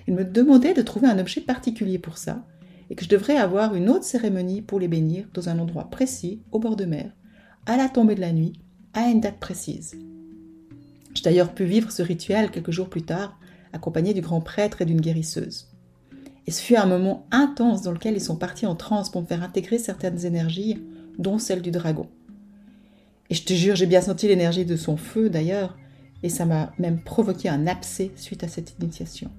Ils 0.08 0.14
me 0.14 0.26
demandaient 0.26 0.74
de 0.74 0.82
trouver 0.82 1.08
un 1.08 1.20
objet 1.20 1.42
particulier 1.42 2.00
pour 2.00 2.18
ça, 2.18 2.46
et 2.90 2.96
que 2.96 3.06
je 3.06 3.10
devrais 3.10 3.38
avoir 3.38 3.76
une 3.76 3.90
autre 3.90 4.04
cérémonie 4.04 4.62
pour 4.62 4.80
les 4.80 4.90
bénir 4.90 5.28
dans 5.34 5.48
un 5.48 5.60
endroit 5.60 5.90
précis, 5.90 6.42
au 6.52 6.60
bord 6.60 6.76
de 6.76 6.86
mer, 6.86 7.12
à 7.66 7.78
la 7.78 7.88
tombée 7.88 8.16
de 8.16 8.22
la 8.22 8.34
nuit, 8.34 8.54
à 8.94 9.08
une 9.08 9.22
date 9.22 9.40
précise. 9.40 9.96
J'ai 11.14 11.24
d'ailleurs 11.24 11.54
pu 11.54 11.64
vivre 11.64 11.92
ce 11.92 12.02
rituel 12.02 12.52
quelques 12.52 12.72
jours 12.72 12.90
plus 12.90 13.04
tard, 13.04 13.40
accompagné 13.74 14.14
du 14.14 14.22
grand 14.22 14.42
prêtre 14.42 14.82
et 14.82 14.86
d'une 14.86 15.00
guérisseuse. 15.00 15.70
Et 16.48 16.52
ce 16.52 16.62
fut 16.62 16.76
un 16.76 16.86
moment 16.86 17.28
intense 17.32 17.82
dans 17.82 17.92
lequel 17.92 18.16
ils 18.16 18.22
sont 18.22 18.36
partis 18.36 18.66
en 18.66 18.76
transe 18.76 19.10
pour 19.10 19.22
me 19.22 19.28
faire 19.28 19.44
intégrer 19.44 19.78
certaines 19.78 20.26
énergies, 20.26 20.84
dont 21.18 21.38
celle 21.38 21.62
du 21.62 21.72
dragon. 21.72 22.10
Et 23.32 23.34
je 23.34 23.46
te 23.46 23.54
jure, 23.54 23.78
j'ai 23.78 23.86
bien 23.86 24.02
senti 24.02 24.28
l'énergie 24.28 24.66
de 24.66 24.76
son 24.76 24.98
feu 24.98 25.30
d'ailleurs, 25.30 25.78
et 26.22 26.28
ça 26.28 26.46
m'a 26.46 26.74
même 26.78 27.02
provoqué 27.02 27.48
un 27.48 27.66
abcès 27.66 28.12
suite 28.18 28.44
à 28.44 28.50
cette 28.50 28.76
initiation. 28.78 29.32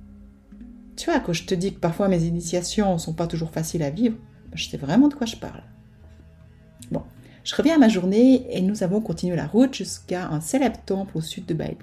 Tu 0.96 1.10
vois, 1.10 1.20
quand 1.20 1.34
je 1.34 1.44
te 1.44 1.54
dis 1.54 1.74
que 1.74 1.78
parfois 1.78 2.08
mes 2.08 2.24
initiations 2.24 2.94
ne 2.94 2.98
sont 2.98 3.12
pas 3.12 3.26
toujours 3.26 3.50
faciles 3.50 3.82
à 3.82 3.90
vivre, 3.90 4.16
ben, 4.46 4.56
je 4.56 4.66
sais 4.66 4.78
vraiment 4.78 5.08
de 5.08 5.14
quoi 5.14 5.26
je 5.26 5.36
parle. 5.36 5.62
Bon, 6.90 7.02
je 7.44 7.54
reviens 7.54 7.74
à 7.74 7.78
ma 7.78 7.90
journée 7.90 8.46
et 8.56 8.62
nous 8.62 8.82
avons 8.82 9.02
continué 9.02 9.36
la 9.36 9.46
route 9.46 9.74
jusqu'à 9.74 10.26
un 10.26 10.40
célèbre 10.40 10.80
temple 10.86 11.18
au 11.18 11.20
sud 11.20 11.44
de 11.44 11.52
Bali. 11.52 11.76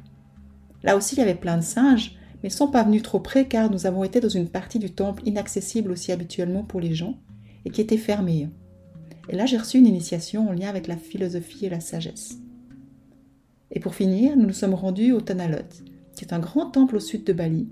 Là 0.81 0.97
aussi, 0.97 1.13
il 1.13 1.19
y 1.19 1.21
avait 1.21 1.35
plein 1.35 1.57
de 1.57 1.63
singes, 1.63 2.17
mais 2.41 2.49
ils 2.49 2.53
ne 2.53 2.57
sont 2.57 2.71
pas 2.71 2.83
venus 2.83 3.03
trop 3.03 3.19
près 3.19 3.47
car 3.47 3.69
nous 3.69 3.85
avons 3.85 4.03
été 4.03 4.19
dans 4.19 4.29
une 4.29 4.49
partie 4.49 4.79
du 4.79 4.89
temple 4.89 5.21
inaccessible 5.27 5.91
aussi 5.91 6.11
habituellement 6.11 6.63
pour 6.63 6.79
les 6.79 6.95
gens 6.95 7.19
et 7.65 7.69
qui 7.69 7.81
était 7.81 7.97
fermée. 7.97 8.49
Et 9.27 9.35
là, 9.35 9.45
j'ai 9.45 9.57
reçu 9.57 9.77
une 9.77 9.87
initiation 9.87 10.49
en 10.49 10.53
lien 10.53 10.69
avec 10.69 10.87
la 10.87 10.97
philosophie 10.97 11.65
et 11.65 11.69
la 11.69 11.79
sagesse. 11.79 12.37
Et 13.71 13.79
pour 13.79 13.93
finir, 13.93 14.37
nous 14.37 14.47
nous 14.47 14.53
sommes 14.53 14.73
rendus 14.73 15.11
au 15.11 15.21
Tanalot, 15.21 15.83
qui 16.15 16.25
est 16.25 16.33
un 16.33 16.39
grand 16.39 16.71
temple 16.71 16.95
au 16.95 16.99
sud 16.99 17.23
de 17.23 17.33
Bali, 17.33 17.69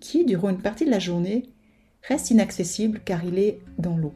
qui, 0.00 0.24
durant 0.24 0.50
une 0.50 0.60
partie 0.60 0.84
de 0.84 0.90
la 0.90 0.98
journée, 0.98 1.50
reste 2.02 2.30
inaccessible 2.30 3.00
car 3.04 3.24
il 3.24 3.38
est 3.38 3.60
dans 3.78 3.96
l'eau. 3.96 4.14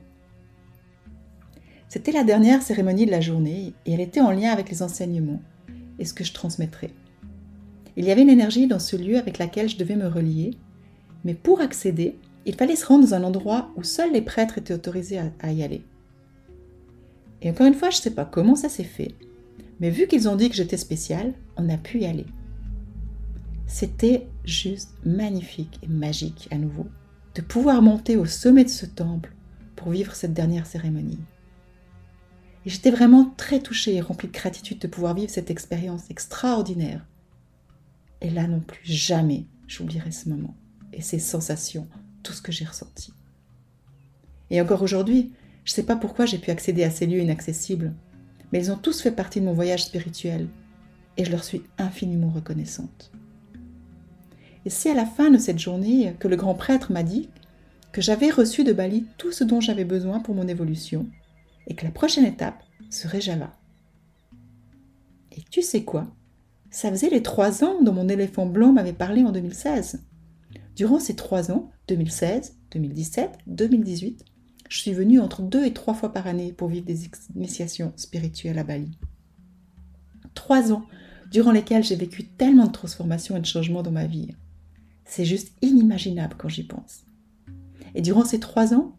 C'était 1.88 2.12
la 2.12 2.24
dernière 2.24 2.62
cérémonie 2.62 3.06
de 3.06 3.10
la 3.10 3.20
journée 3.20 3.72
et 3.86 3.92
elle 3.92 4.00
était 4.00 4.20
en 4.20 4.30
lien 4.30 4.50
avec 4.50 4.68
les 4.68 4.82
enseignements 4.82 5.40
et 5.98 6.04
ce 6.04 6.12
que 6.12 6.24
je 6.24 6.32
transmettrais. 6.32 6.90
Il 7.96 8.04
y 8.04 8.10
avait 8.10 8.22
une 8.22 8.30
énergie 8.30 8.66
dans 8.66 8.80
ce 8.80 8.96
lieu 8.96 9.16
avec 9.16 9.38
laquelle 9.38 9.68
je 9.68 9.76
devais 9.76 9.94
me 9.94 10.08
relier, 10.08 10.52
mais 11.24 11.34
pour 11.34 11.60
accéder, 11.60 12.18
il 12.46 12.54
fallait 12.54 12.76
se 12.76 12.86
rendre 12.86 13.04
dans 13.04 13.14
un 13.14 13.22
endroit 13.22 13.70
où 13.76 13.84
seuls 13.84 14.12
les 14.12 14.22
prêtres 14.22 14.58
étaient 14.58 14.74
autorisés 14.74 15.20
à, 15.40 15.52
y 15.52 15.62
aller. 15.62 15.84
Et 17.44 17.50
encore 17.50 17.66
une 17.66 17.74
fois, 17.74 17.90
je 17.90 17.98
ne 17.98 18.02
sais 18.02 18.10
pas 18.10 18.24
comment 18.24 18.56
ça 18.56 18.70
s'est 18.70 18.82
fait, 18.82 19.14
mais 19.78 19.90
vu 19.90 20.08
qu'ils 20.08 20.28
ont 20.28 20.34
dit 20.34 20.48
que 20.48 20.56
j'étais 20.56 20.78
spéciale, 20.78 21.34
on 21.56 21.68
a 21.68 21.76
pu 21.76 22.00
y 22.00 22.06
aller. 22.06 22.26
C'était 23.66 24.26
juste 24.44 24.94
magnifique 25.04 25.78
et 25.82 25.88
magique 25.88 26.48
à 26.50 26.56
nouveau 26.56 26.86
de 27.34 27.42
pouvoir 27.42 27.82
monter 27.82 28.16
au 28.16 28.24
sommet 28.24 28.64
de 28.64 28.70
ce 28.70 28.86
temple 28.86 29.34
pour 29.76 29.90
vivre 29.90 30.14
cette 30.14 30.32
dernière 30.32 30.66
cérémonie. 30.66 31.20
Et 32.64 32.70
j'étais 32.70 32.90
vraiment 32.90 33.34
très 33.36 33.60
touchée 33.60 33.96
et 33.96 34.00
remplie 34.00 34.28
de 34.28 34.32
gratitude 34.32 34.78
de 34.78 34.86
pouvoir 34.86 35.14
vivre 35.14 35.30
cette 35.30 35.50
expérience 35.50 36.08
extraordinaire. 36.10 37.04
Et 38.22 38.30
là 38.30 38.46
non 38.46 38.60
plus, 38.60 38.80
jamais 38.84 39.44
j'oublierai 39.66 40.12
ce 40.12 40.30
moment 40.30 40.56
et 40.92 41.02
ces 41.02 41.18
sensations, 41.18 41.88
tout 42.22 42.32
ce 42.32 42.40
que 42.40 42.52
j'ai 42.52 42.64
ressenti. 42.64 43.12
Et 44.50 44.60
encore 44.60 44.82
aujourd'hui, 44.82 45.32
je 45.64 45.72
ne 45.72 45.74
sais 45.74 45.82
pas 45.82 45.96
pourquoi 45.96 46.26
j'ai 46.26 46.38
pu 46.38 46.50
accéder 46.50 46.84
à 46.84 46.90
ces 46.90 47.06
lieux 47.06 47.20
inaccessibles, 47.20 47.94
mais 48.52 48.60
ils 48.60 48.70
ont 48.70 48.76
tous 48.76 49.00
fait 49.00 49.10
partie 49.10 49.40
de 49.40 49.46
mon 49.46 49.52
voyage 49.52 49.84
spirituel 49.84 50.48
et 51.16 51.24
je 51.24 51.30
leur 51.30 51.44
suis 51.44 51.62
infiniment 51.78 52.30
reconnaissante. 52.30 53.10
Et 54.64 54.70
c'est 54.70 54.90
à 54.90 54.94
la 54.94 55.06
fin 55.06 55.30
de 55.30 55.38
cette 55.38 55.58
journée 55.58 56.14
que 56.18 56.28
le 56.28 56.36
grand 56.36 56.54
prêtre 56.54 56.92
m'a 56.92 57.02
dit 57.02 57.28
que 57.92 58.00
j'avais 58.00 58.30
reçu 58.30 58.64
de 58.64 58.72
Bali 58.72 59.06
tout 59.18 59.32
ce 59.32 59.44
dont 59.44 59.60
j'avais 59.60 59.84
besoin 59.84 60.20
pour 60.20 60.34
mon 60.34 60.48
évolution 60.48 61.06
et 61.66 61.74
que 61.74 61.84
la 61.84 61.90
prochaine 61.90 62.24
étape 62.24 62.62
serait 62.90 63.20
Java. 63.20 63.52
Et 65.32 65.42
tu 65.50 65.62
sais 65.62 65.84
quoi? 65.84 66.06
Ça 66.70 66.90
faisait 66.90 67.10
les 67.10 67.22
trois 67.22 67.62
ans 67.62 67.82
dont 67.82 67.92
mon 67.92 68.08
éléphant 68.08 68.46
blanc 68.46 68.72
m'avait 68.72 68.92
parlé 68.92 69.22
en 69.22 69.32
2016. 69.32 70.02
Durant 70.76 70.98
ces 70.98 71.14
trois 71.14 71.52
ans, 71.52 71.70
2016, 71.88 72.56
2017, 72.72 73.38
2018, 73.46 74.24
je 74.74 74.80
suis 74.80 74.92
venue 74.92 75.20
entre 75.20 75.40
deux 75.40 75.64
et 75.64 75.72
trois 75.72 75.94
fois 75.94 76.12
par 76.12 76.26
année 76.26 76.52
pour 76.52 76.66
vivre 76.66 76.84
des 76.84 77.08
initiations 77.36 77.92
spirituelles 77.94 78.58
à 78.58 78.64
Bali. 78.64 78.98
Trois 80.34 80.72
ans 80.72 80.82
durant 81.30 81.52
lesquels 81.52 81.84
j'ai 81.84 81.94
vécu 81.94 82.24
tellement 82.24 82.66
de 82.66 82.72
transformations 82.72 83.36
et 83.36 83.40
de 83.40 83.46
changements 83.46 83.84
dans 83.84 83.92
ma 83.92 84.08
vie. 84.08 84.34
C'est 85.04 85.24
juste 85.24 85.52
inimaginable 85.62 86.34
quand 86.36 86.48
j'y 86.48 86.64
pense. 86.64 87.04
Et 87.94 88.02
durant 88.02 88.24
ces 88.24 88.40
trois 88.40 88.74
ans, 88.74 88.96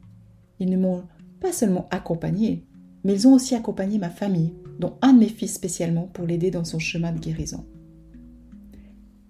ils 0.61 0.69
ne 0.69 0.77
m'ont 0.77 1.03
pas 1.41 1.51
seulement 1.51 1.89
accompagné, 1.91 2.63
mais 3.03 3.11
ils 3.11 3.27
ont 3.27 3.33
aussi 3.33 3.53
accompagné 3.53 3.97
ma 3.97 4.09
famille, 4.09 4.53
dont 4.79 4.97
un 5.01 5.11
de 5.11 5.19
mes 5.19 5.27
fils 5.27 5.53
spécialement, 5.53 6.07
pour 6.07 6.25
l'aider 6.25 6.51
dans 6.51 6.63
son 6.63 6.79
chemin 6.79 7.11
de 7.11 7.19
guérison. 7.19 7.65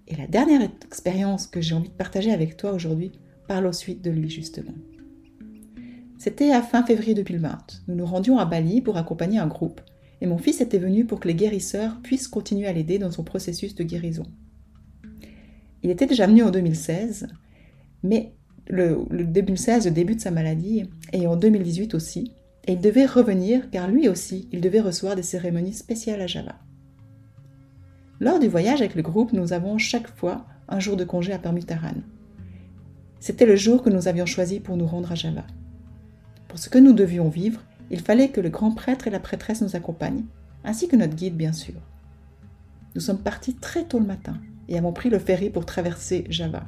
Et 0.07 0.15
la 0.15 0.27
dernière 0.27 0.61
expérience 0.61 1.47
que 1.47 1.59
j'ai 1.59 1.73
envie 1.73 1.89
de 1.89 1.95
partager 1.95 2.31
avec 2.31 2.55
toi 2.55 2.71
aujourd'hui 2.71 3.13
parle 3.47 3.65
ensuite 3.65 4.03
de 4.03 4.11
lui 4.11 4.29
justement. 4.29 4.75
C'était 6.17 6.51
à 6.51 6.61
fin 6.61 6.83
février 6.83 7.13
2020. 7.13 7.83
Nous 7.87 7.95
nous 7.95 8.05
rendions 8.05 8.37
à 8.37 8.45
Bali 8.45 8.81
pour 8.81 8.97
accompagner 8.97 9.37
un 9.37 9.47
groupe, 9.47 9.81
et 10.21 10.27
mon 10.27 10.37
fils 10.37 10.61
était 10.61 10.77
venu 10.77 11.05
pour 11.05 11.19
que 11.19 11.27
les 11.27 11.35
guérisseurs 11.35 11.99
puissent 12.01 12.29
continuer 12.29 12.67
à 12.67 12.73
l'aider 12.73 12.99
dans 12.99 13.11
son 13.11 13.23
processus 13.23 13.75
de 13.75 13.83
guérison. 13.83 14.25
Il 15.83 15.89
était 15.89 16.07
déjà 16.07 16.25
venu 16.25 16.41
en 16.41 16.51
2016, 16.51 17.27
mais 18.03 18.33
le, 18.67 19.05
le 19.09 19.25
2016, 19.25 19.85
le 19.85 19.91
début 19.91 20.15
de 20.15 20.21
sa 20.21 20.31
maladie, 20.31 20.85
et 21.11 21.27
en 21.27 21.35
2018 21.35 21.93
aussi, 21.93 22.31
et 22.65 22.73
il 22.73 22.79
devait 22.79 23.05
revenir 23.05 23.69
car 23.69 23.89
lui 23.89 24.09
aussi, 24.09 24.47
il 24.51 24.61
devait 24.61 24.79
recevoir 24.79 25.15
des 25.15 25.21
cérémonies 25.21 25.73
spéciales 25.73 26.21
à 26.21 26.27
Java. 26.27 26.55
Lors 28.19 28.39
du 28.39 28.47
voyage 28.47 28.81
avec 28.81 28.95
le 28.95 29.01
groupe, 29.01 29.33
nous 29.33 29.53
avons 29.53 29.77
chaque 29.77 30.07
fois 30.15 30.45
un 30.69 30.79
jour 30.79 30.95
de 30.95 31.03
congé 31.03 31.33
à 31.33 31.37
Permutaran. 31.39 31.97
C'était 33.19 33.45
le 33.45 33.55
jour 33.55 33.83
que 33.83 33.89
nous 33.89 34.07
avions 34.07 34.25
choisi 34.25 34.59
pour 34.59 34.77
nous 34.77 34.87
rendre 34.87 35.11
à 35.11 35.15
Java. 35.15 35.45
Pour 36.55 36.63
ce 36.63 36.69
que 36.69 36.77
nous 36.77 36.93
devions 36.93 37.27
vivre, 37.27 37.59
il 37.91 37.99
fallait 37.99 38.29
que 38.29 38.39
le 38.39 38.47
grand 38.47 38.71
prêtre 38.71 39.07
et 39.07 39.11
la 39.11 39.19
prêtresse 39.19 39.61
nous 39.61 39.75
accompagnent, 39.75 40.23
ainsi 40.63 40.87
que 40.87 40.95
notre 40.95 41.13
guide 41.13 41.35
bien 41.35 41.51
sûr. 41.51 41.73
Nous 42.95 43.01
sommes 43.01 43.21
partis 43.21 43.55
très 43.55 43.83
tôt 43.83 43.99
le 43.99 44.05
matin 44.05 44.37
et 44.69 44.77
avons 44.77 44.93
pris 44.93 45.09
le 45.09 45.19
ferry 45.19 45.49
pour 45.49 45.65
traverser 45.65 46.23
Java, 46.29 46.63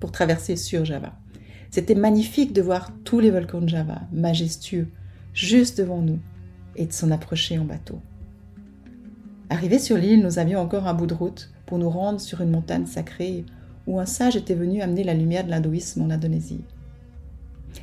pour 0.00 0.10
traverser 0.10 0.56
sur 0.56 0.84
Java. 0.84 1.12
C'était 1.70 1.94
magnifique 1.94 2.52
de 2.52 2.62
voir 2.62 2.90
tous 3.04 3.20
les 3.20 3.30
volcans 3.30 3.60
de 3.60 3.68
Java, 3.68 4.00
majestueux, 4.10 4.88
juste 5.34 5.78
devant 5.78 6.00
nous, 6.00 6.18
et 6.74 6.86
de 6.86 6.92
s'en 6.92 7.12
approcher 7.12 7.60
en 7.60 7.64
bateau. 7.66 8.00
Arrivés 9.50 9.78
sur 9.78 9.98
l'île, 9.98 10.20
nous 10.20 10.40
avions 10.40 10.58
encore 10.58 10.88
un 10.88 10.94
bout 10.94 11.06
de 11.06 11.14
route 11.14 11.52
pour 11.64 11.78
nous 11.78 11.90
rendre 11.90 12.18
sur 12.18 12.40
une 12.40 12.50
montagne 12.50 12.86
sacrée 12.86 13.44
où 13.86 14.00
un 14.00 14.06
sage 14.06 14.34
était 14.34 14.54
venu 14.54 14.82
amener 14.82 15.04
la 15.04 15.14
lumière 15.14 15.44
de 15.44 15.50
l'hindouisme 15.50 16.02
en 16.02 16.10
Indonésie. 16.10 16.64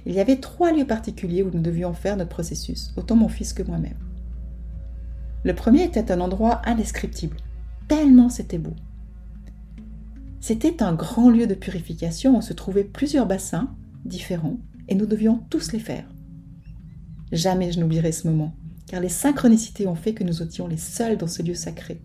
Il 0.06 0.14
y 0.14 0.20
avait 0.20 0.38
trois 0.38 0.72
lieux 0.72 0.86
particuliers 0.86 1.44
où 1.44 1.52
nous 1.52 1.62
devions 1.62 1.94
faire 1.94 2.18
notre 2.18 2.30
processus, 2.30 2.94
autant 2.98 3.16
mon 3.16 3.30
fils 3.30 3.54
que 3.54 3.64
moi-même. 3.64 3.98
Le 5.44 5.54
premier 5.54 5.84
était 5.84 6.12
un 6.12 6.20
endroit 6.20 6.62
indescriptible, 6.66 7.38
tellement 7.88 8.30
c'était 8.30 8.58
beau. 8.58 8.74
C'était 10.40 10.84
un 10.84 10.94
grand 10.94 11.30
lieu 11.30 11.48
de 11.48 11.54
purification 11.54 12.38
où 12.38 12.42
se 12.42 12.54
trouvaient 12.54 12.84
plusieurs 12.84 13.26
bassins 13.26 13.70
différents 14.06 14.60
et 14.88 14.96
nous 14.96 15.06
devions 15.06 15.44
tous 15.50 15.72
les 15.72 15.80
faire. 15.80 16.08
Jamais 17.32 17.72
je 17.72 17.80
n'oublierai 17.80 18.12
ce 18.12 18.28
moment, 18.28 18.54
car 18.86 19.02
les 19.02 19.10
synchronicités 19.10 19.88
ont 19.88 19.96
fait 19.96 20.14
que 20.14 20.24
nous 20.24 20.42
étions 20.42 20.68
les 20.68 20.78
seuls 20.78 21.18
dans 21.18 21.28
ce 21.28 21.44
lieu 21.44 21.56
sacré. 21.56 22.02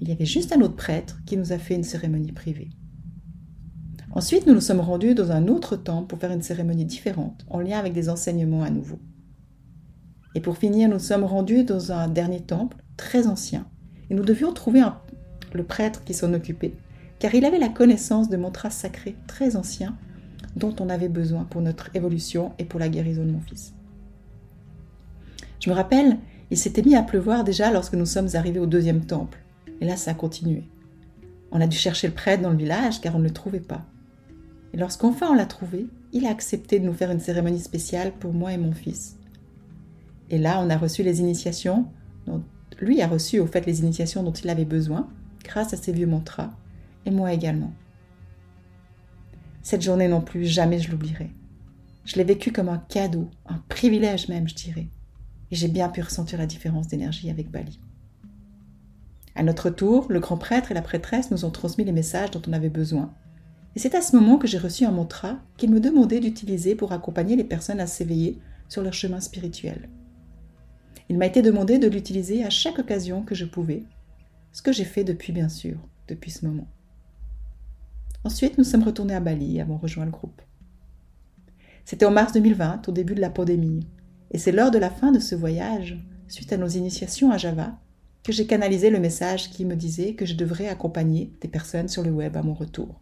Il 0.00 0.08
y 0.08 0.12
avait 0.12 0.26
juste 0.26 0.52
un 0.52 0.60
autre 0.60 0.76
prêtre 0.76 1.20
qui 1.26 1.36
nous 1.36 1.52
a 1.52 1.58
fait 1.58 1.74
une 1.74 1.82
cérémonie 1.82 2.32
privée. 2.32 2.70
Ensuite, 4.12 4.46
nous 4.46 4.54
nous 4.54 4.60
sommes 4.60 4.80
rendus 4.80 5.14
dans 5.14 5.32
un 5.32 5.48
autre 5.48 5.76
temple 5.76 6.08
pour 6.08 6.18
faire 6.18 6.32
une 6.32 6.42
cérémonie 6.42 6.86
différente, 6.86 7.44
en 7.50 7.60
lien 7.60 7.78
avec 7.78 7.92
des 7.92 8.08
enseignements 8.08 8.62
à 8.62 8.70
nouveau. 8.70 8.98
Et 10.34 10.40
pour 10.40 10.56
finir, 10.56 10.88
nous 10.88 10.98
sommes 10.98 11.24
rendus 11.24 11.64
dans 11.64 11.92
un 11.92 12.08
dernier 12.08 12.40
temple, 12.40 12.76
très 12.96 13.26
ancien, 13.26 13.66
et 14.10 14.14
nous 14.14 14.24
devions 14.24 14.52
trouver 14.52 14.82
le 15.52 15.62
prêtre 15.62 16.04
qui 16.04 16.14
s'en 16.14 16.32
occupait, 16.32 16.74
car 17.18 17.34
il 17.34 17.44
avait 17.44 17.58
la 17.58 17.68
connaissance 17.68 18.28
de 18.28 18.36
mantras 18.36 18.70
sacrés 18.70 19.16
très 19.26 19.56
anciens 19.56 19.96
dont 20.56 20.74
on 20.80 20.88
avait 20.88 21.08
besoin 21.08 21.44
pour 21.44 21.60
notre 21.60 21.94
évolution 21.94 22.52
et 22.58 22.64
pour 22.64 22.80
la 22.80 22.88
guérison 22.88 23.24
de 23.24 23.30
mon 23.30 23.40
fils. 23.40 23.74
Je 25.60 25.70
me 25.70 25.74
rappelle, 25.74 26.18
il 26.50 26.56
s'était 26.56 26.82
mis 26.82 26.96
à 26.96 27.02
pleuvoir 27.02 27.44
déjà 27.44 27.70
lorsque 27.70 27.94
nous 27.94 28.06
sommes 28.06 28.28
arrivés 28.34 28.60
au 28.60 28.66
deuxième 28.66 29.04
temple, 29.04 29.38
et 29.80 29.84
là 29.84 29.96
ça 29.96 30.12
a 30.12 30.14
continué. 30.14 30.64
On 31.52 31.60
a 31.60 31.66
dû 31.66 31.76
chercher 31.76 32.08
le 32.08 32.14
prêtre 32.14 32.42
dans 32.42 32.50
le 32.50 32.56
village 32.56 33.00
car 33.00 33.16
on 33.16 33.18
ne 33.18 33.24
le 33.24 33.30
trouvait 33.32 33.60
pas. 33.60 33.84
Et 34.72 34.76
lorsqu'enfin 34.76 35.28
on 35.30 35.34
l'a 35.34 35.46
trouvé, 35.46 35.86
il 36.12 36.26
a 36.26 36.30
accepté 36.30 36.78
de 36.78 36.86
nous 36.86 36.94
faire 36.94 37.10
une 37.10 37.20
cérémonie 37.20 37.60
spéciale 37.60 38.12
pour 38.12 38.32
moi 38.32 38.52
et 38.52 38.58
mon 38.58 38.72
fils. 38.72 39.16
Et 40.30 40.38
là, 40.38 40.60
on 40.60 40.70
a 40.70 40.76
reçu 40.76 41.02
les 41.02 41.20
initiations, 41.20 41.86
dont 42.26 42.42
lui 42.80 43.00
a 43.02 43.06
reçu 43.06 43.40
au 43.40 43.46
fait 43.46 43.66
les 43.66 43.80
initiations 43.80 44.22
dont 44.22 44.32
il 44.32 44.48
avait 44.50 44.64
besoin, 44.64 45.08
grâce 45.42 45.72
à 45.72 45.76
ses 45.76 45.92
vieux 45.92 46.06
mantras, 46.06 46.50
et 47.06 47.10
moi 47.10 47.32
également. 47.32 47.72
Cette 49.62 49.82
journée 49.82 50.08
non 50.08 50.20
plus, 50.20 50.44
jamais 50.44 50.78
je 50.78 50.90
l'oublierai. 50.90 51.30
Je 52.04 52.16
l'ai 52.16 52.24
vécue 52.24 52.52
comme 52.52 52.68
un 52.68 52.78
cadeau, 52.78 53.28
un 53.46 53.58
privilège 53.68 54.28
même, 54.28 54.48
je 54.48 54.54
dirais. 54.54 54.88
Et 55.50 55.56
j'ai 55.56 55.68
bien 55.68 55.88
pu 55.88 56.02
ressentir 56.02 56.38
la 56.38 56.46
différence 56.46 56.88
d'énergie 56.88 57.30
avec 57.30 57.50
Bali. 57.50 57.80
À 59.34 59.42
notre 59.42 59.70
tour, 59.70 60.06
le 60.08 60.20
grand 60.20 60.36
prêtre 60.36 60.70
et 60.70 60.74
la 60.74 60.82
prêtresse 60.82 61.30
nous 61.30 61.44
ont 61.44 61.50
transmis 61.50 61.84
les 61.84 61.92
messages 61.92 62.30
dont 62.30 62.42
on 62.48 62.52
avait 62.52 62.70
besoin 62.70 63.14
et 63.78 63.80
c'est 63.80 63.94
à 63.94 64.02
ce 64.02 64.16
moment 64.16 64.38
que 64.38 64.48
j'ai 64.48 64.58
reçu 64.58 64.84
un 64.84 64.90
mantra 64.90 65.38
qu'il 65.56 65.70
me 65.70 65.78
demandait 65.78 66.18
d'utiliser 66.18 66.74
pour 66.74 66.90
accompagner 66.90 67.36
les 67.36 67.44
personnes 67.44 67.78
à 67.78 67.86
s'éveiller 67.86 68.40
sur 68.68 68.82
leur 68.82 68.92
chemin 68.92 69.20
spirituel. 69.20 69.88
Il 71.08 71.16
m'a 71.16 71.26
été 71.26 71.42
demandé 71.42 71.78
de 71.78 71.86
l'utiliser 71.86 72.42
à 72.42 72.50
chaque 72.50 72.80
occasion 72.80 73.22
que 73.22 73.36
je 73.36 73.44
pouvais, 73.44 73.84
ce 74.50 74.62
que 74.62 74.72
j'ai 74.72 74.82
fait 74.82 75.04
depuis 75.04 75.32
bien 75.32 75.48
sûr, 75.48 75.76
depuis 76.08 76.32
ce 76.32 76.44
moment. 76.44 76.66
Ensuite, 78.24 78.58
nous 78.58 78.64
sommes 78.64 78.82
retournés 78.82 79.14
à 79.14 79.20
Bali 79.20 79.58
et 79.58 79.60
avons 79.60 79.78
rejoint 79.78 80.06
le 80.06 80.10
groupe. 80.10 80.42
C'était 81.84 82.04
en 82.04 82.10
mars 82.10 82.32
2020, 82.32 82.88
au 82.88 82.90
début 82.90 83.14
de 83.14 83.20
la 83.20 83.30
pandémie, 83.30 83.86
et 84.32 84.38
c'est 84.38 84.50
lors 84.50 84.72
de 84.72 84.78
la 84.78 84.90
fin 84.90 85.12
de 85.12 85.20
ce 85.20 85.36
voyage, 85.36 86.04
suite 86.26 86.52
à 86.52 86.56
nos 86.56 86.66
initiations 86.66 87.30
à 87.30 87.38
Java, 87.38 87.78
que 88.24 88.32
j'ai 88.32 88.48
canalisé 88.48 88.90
le 88.90 88.98
message 88.98 89.50
qui 89.50 89.64
me 89.64 89.76
disait 89.76 90.14
que 90.14 90.26
je 90.26 90.34
devrais 90.34 90.66
accompagner 90.66 91.32
des 91.40 91.46
personnes 91.46 91.86
sur 91.86 92.02
le 92.02 92.10
web 92.10 92.36
à 92.36 92.42
mon 92.42 92.54
retour. 92.54 93.00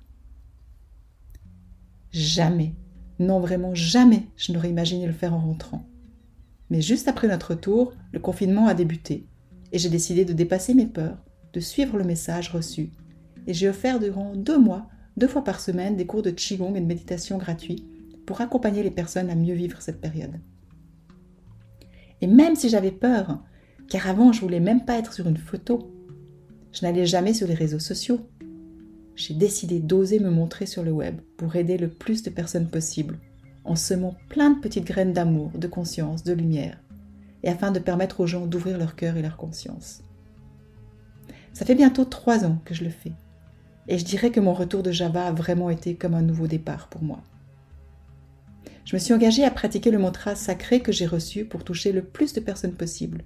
Jamais, 2.18 2.74
non 3.18 3.40
vraiment 3.40 3.74
jamais, 3.74 4.29
je 4.38 4.50
n'aurais 4.50 4.70
imaginé 4.70 5.07
le 5.07 5.12
faire 5.12 5.35
en 5.35 5.38
rentrant. 5.38 5.87
Mais 6.70 6.81
juste 6.81 7.09
après 7.09 7.29
notre 7.29 7.50
retour, 7.50 7.92
le 8.11 8.20
confinement 8.20 8.68
a 8.68 8.72
débuté 8.72 9.26
et 9.70 9.79
j'ai 9.79 9.90
décidé 9.90 10.24
de 10.24 10.33
dépasser 10.33 10.72
mes 10.72 10.87
peurs, 10.87 11.22
de 11.52 11.61
suivre 11.61 11.98
le 11.98 12.05
message 12.05 12.48
reçu. 12.48 12.90
Et 13.46 13.52
j'ai 13.52 13.68
offert 13.68 14.00
durant 14.00 14.35
deux 14.35 14.59
mois, 14.59 14.88
deux 15.18 15.29
fois 15.29 15.44
par 15.44 15.61
semaine, 15.61 15.94
des 15.94 16.07
cours 16.07 16.22
de 16.22 16.31
Qigong 16.31 16.74
et 16.74 16.81
de 16.81 16.87
méditation 16.87 17.37
gratuits 17.37 17.87
pour 18.24 18.40
accompagner 18.40 18.83
les 18.83 18.90
personnes 18.90 19.29
à 19.29 19.35
mieux 19.35 19.52
vivre 19.52 19.83
cette 19.83 20.00
période. 20.00 20.40
Et 22.22 22.26
même 22.26 22.57
si 22.57 22.70
j'avais 22.70 22.92
peur, 22.92 23.44
car 23.90 24.09
avant 24.09 24.33
je 24.33 24.40
voulais 24.40 24.61
même 24.61 24.87
pas 24.87 24.96
être 24.96 25.12
sur 25.12 25.29
une 25.29 25.37
photo, 25.37 25.92
je 26.72 26.81
n'allais 26.81 27.05
jamais 27.05 27.35
sur 27.35 27.46
les 27.46 27.52
réseaux 27.52 27.79
sociaux, 27.79 28.26
j'ai 29.16 29.35
décidé 29.35 29.81
d'oser 29.81 30.20
me 30.20 30.31
montrer 30.31 30.66
sur 30.66 30.83
le 30.83 30.92
web 30.92 31.20
pour 31.38 31.57
aider 31.57 31.79
le 31.79 31.88
plus 31.88 32.22
de 32.22 32.31
personnes 32.31 32.68
possible, 32.68 33.18
en 33.64 33.74
semant 33.74 34.14
plein 34.29 34.50
de 34.50 34.61
petites 34.61 34.85
graines 34.85 35.14
d'amour, 35.14 35.50
de 35.57 35.66
conscience, 35.66 36.22
de 36.22 36.35
lumière, 36.35 36.79
et 37.42 37.48
afin 37.48 37.72
de 37.72 37.79
permettre 37.79 38.20
aux 38.20 38.26
gens 38.26 38.46
d'ouvrir 38.46 38.79
leur 38.79 38.94
cœur 38.94 39.16
et 39.16 39.22
leur 39.22 39.37
conscience. 39.37 40.02
Ça 41.52 41.64
fait 41.64 41.74
bientôt 41.74 42.05
trois 42.05 42.44
ans 42.44 42.61
que 42.64 42.74
je 42.74 42.85
le 42.85 42.90
fais, 42.90 43.12
et 43.88 43.98
je 43.98 44.05
dirais 44.05 44.31
que 44.31 44.40
mon 44.40 44.52
retour 44.52 44.83
de 44.83 44.92
Java 44.92 45.26
a 45.26 45.33
vraiment 45.33 45.70
été 45.70 45.94
comme 45.94 46.14
un 46.14 46.22
nouveau 46.22 46.46
départ 46.46 46.88
pour 46.88 47.02
moi. 47.02 47.22
Je 48.85 48.94
me 48.94 49.00
suis 49.00 49.14
engagée 49.14 49.44
à 49.44 49.50
pratiquer 49.50 49.90
le 49.90 49.98
mantra 49.98 50.35
sacré 50.35 50.81
que 50.81 50.92
j'ai 50.92 51.07
reçu 51.07 51.44
pour 51.44 51.64
toucher 51.64 51.90
le 51.90 52.05
plus 52.05 52.35
de 52.35 52.40
personnes 52.40 52.74
possible, 52.74 53.24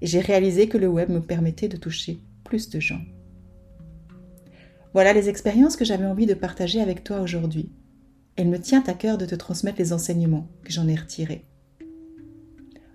et 0.00 0.06
j'ai 0.06 0.20
réalisé 0.20 0.68
que 0.68 0.78
le 0.78 0.88
web 0.88 1.10
me 1.10 1.20
permettait 1.20 1.68
de 1.68 1.76
toucher 1.76 2.18
plus 2.44 2.70
de 2.70 2.80
gens. 2.80 3.00
Voilà 4.94 5.14
les 5.14 5.28
expériences 5.30 5.76
que 5.76 5.84
j'avais 5.84 6.04
envie 6.04 6.26
de 6.26 6.34
partager 6.34 6.80
avec 6.80 7.02
toi 7.02 7.20
aujourd'hui. 7.20 7.70
Il 8.36 8.50
me 8.50 8.58
tient 8.58 8.82
à 8.86 8.92
cœur 8.92 9.16
de 9.16 9.24
te 9.24 9.34
transmettre 9.34 9.78
les 9.78 9.92
enseignements 9.92 10.48
que 10.64 10.72
j'en 10.72 10.88
ai 10.88 10.96
retirés. 10.96 11.46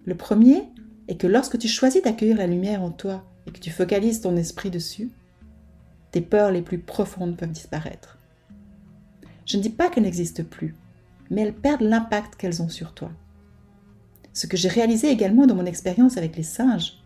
Le 0.05 0.15
premier 0.15 0.63
est 1.07 1.17
que 1.17 1.27
lorsque 1.27 1.57
tu 1.57 1.67
choisis 1.67 2.03
d'accueillir 2.03 2.37
la 2.37 2.47
lumière 2.47 2.83
en 2.83 2.91
toi 2.91 3.25
et 3.47 3.51
que 3.51 3.59
tu 3.59 3.71
focalises 3.71 4.21
ton 4.21 4.35
esprit 4.35 4.69
dessus, 4.69 5.09
tes 6.11 6.21
peurs 6.21 6.51
les 6.51 6.61
plus 6.61 6.79
profondes 6.79 7.35
peuvent 7.35 7.51
disparaître. 7.51 8.17
Je 9.45 9.57
ne 9.57 9.61
dis 9.61 9.69
pas 9.69 9.89
qu'elles 9.89 10.03
n'existent 10.03 10.43
plus, 10.43 10.75
mais 11.31 11.41
elles 11.41 11.53
perdent 11.53 11.81
l'impact 11.81 12.35
qu'elles 12.35 12.61
ont 12.61 12.69
sur 12.69 12.93
toi. 12.93 13.11
Ce 14.33 14.45
que 14.45 14.57
j'ai 14.57 14.69
réalisé 14.69 15.09
également 15.09 15.47
dans 15.47 15.55
mon 15.55 15.65
expérience 15.65 16.17
avec 16.17 16.35
les 16.35 16.43
singes 16.43 17.01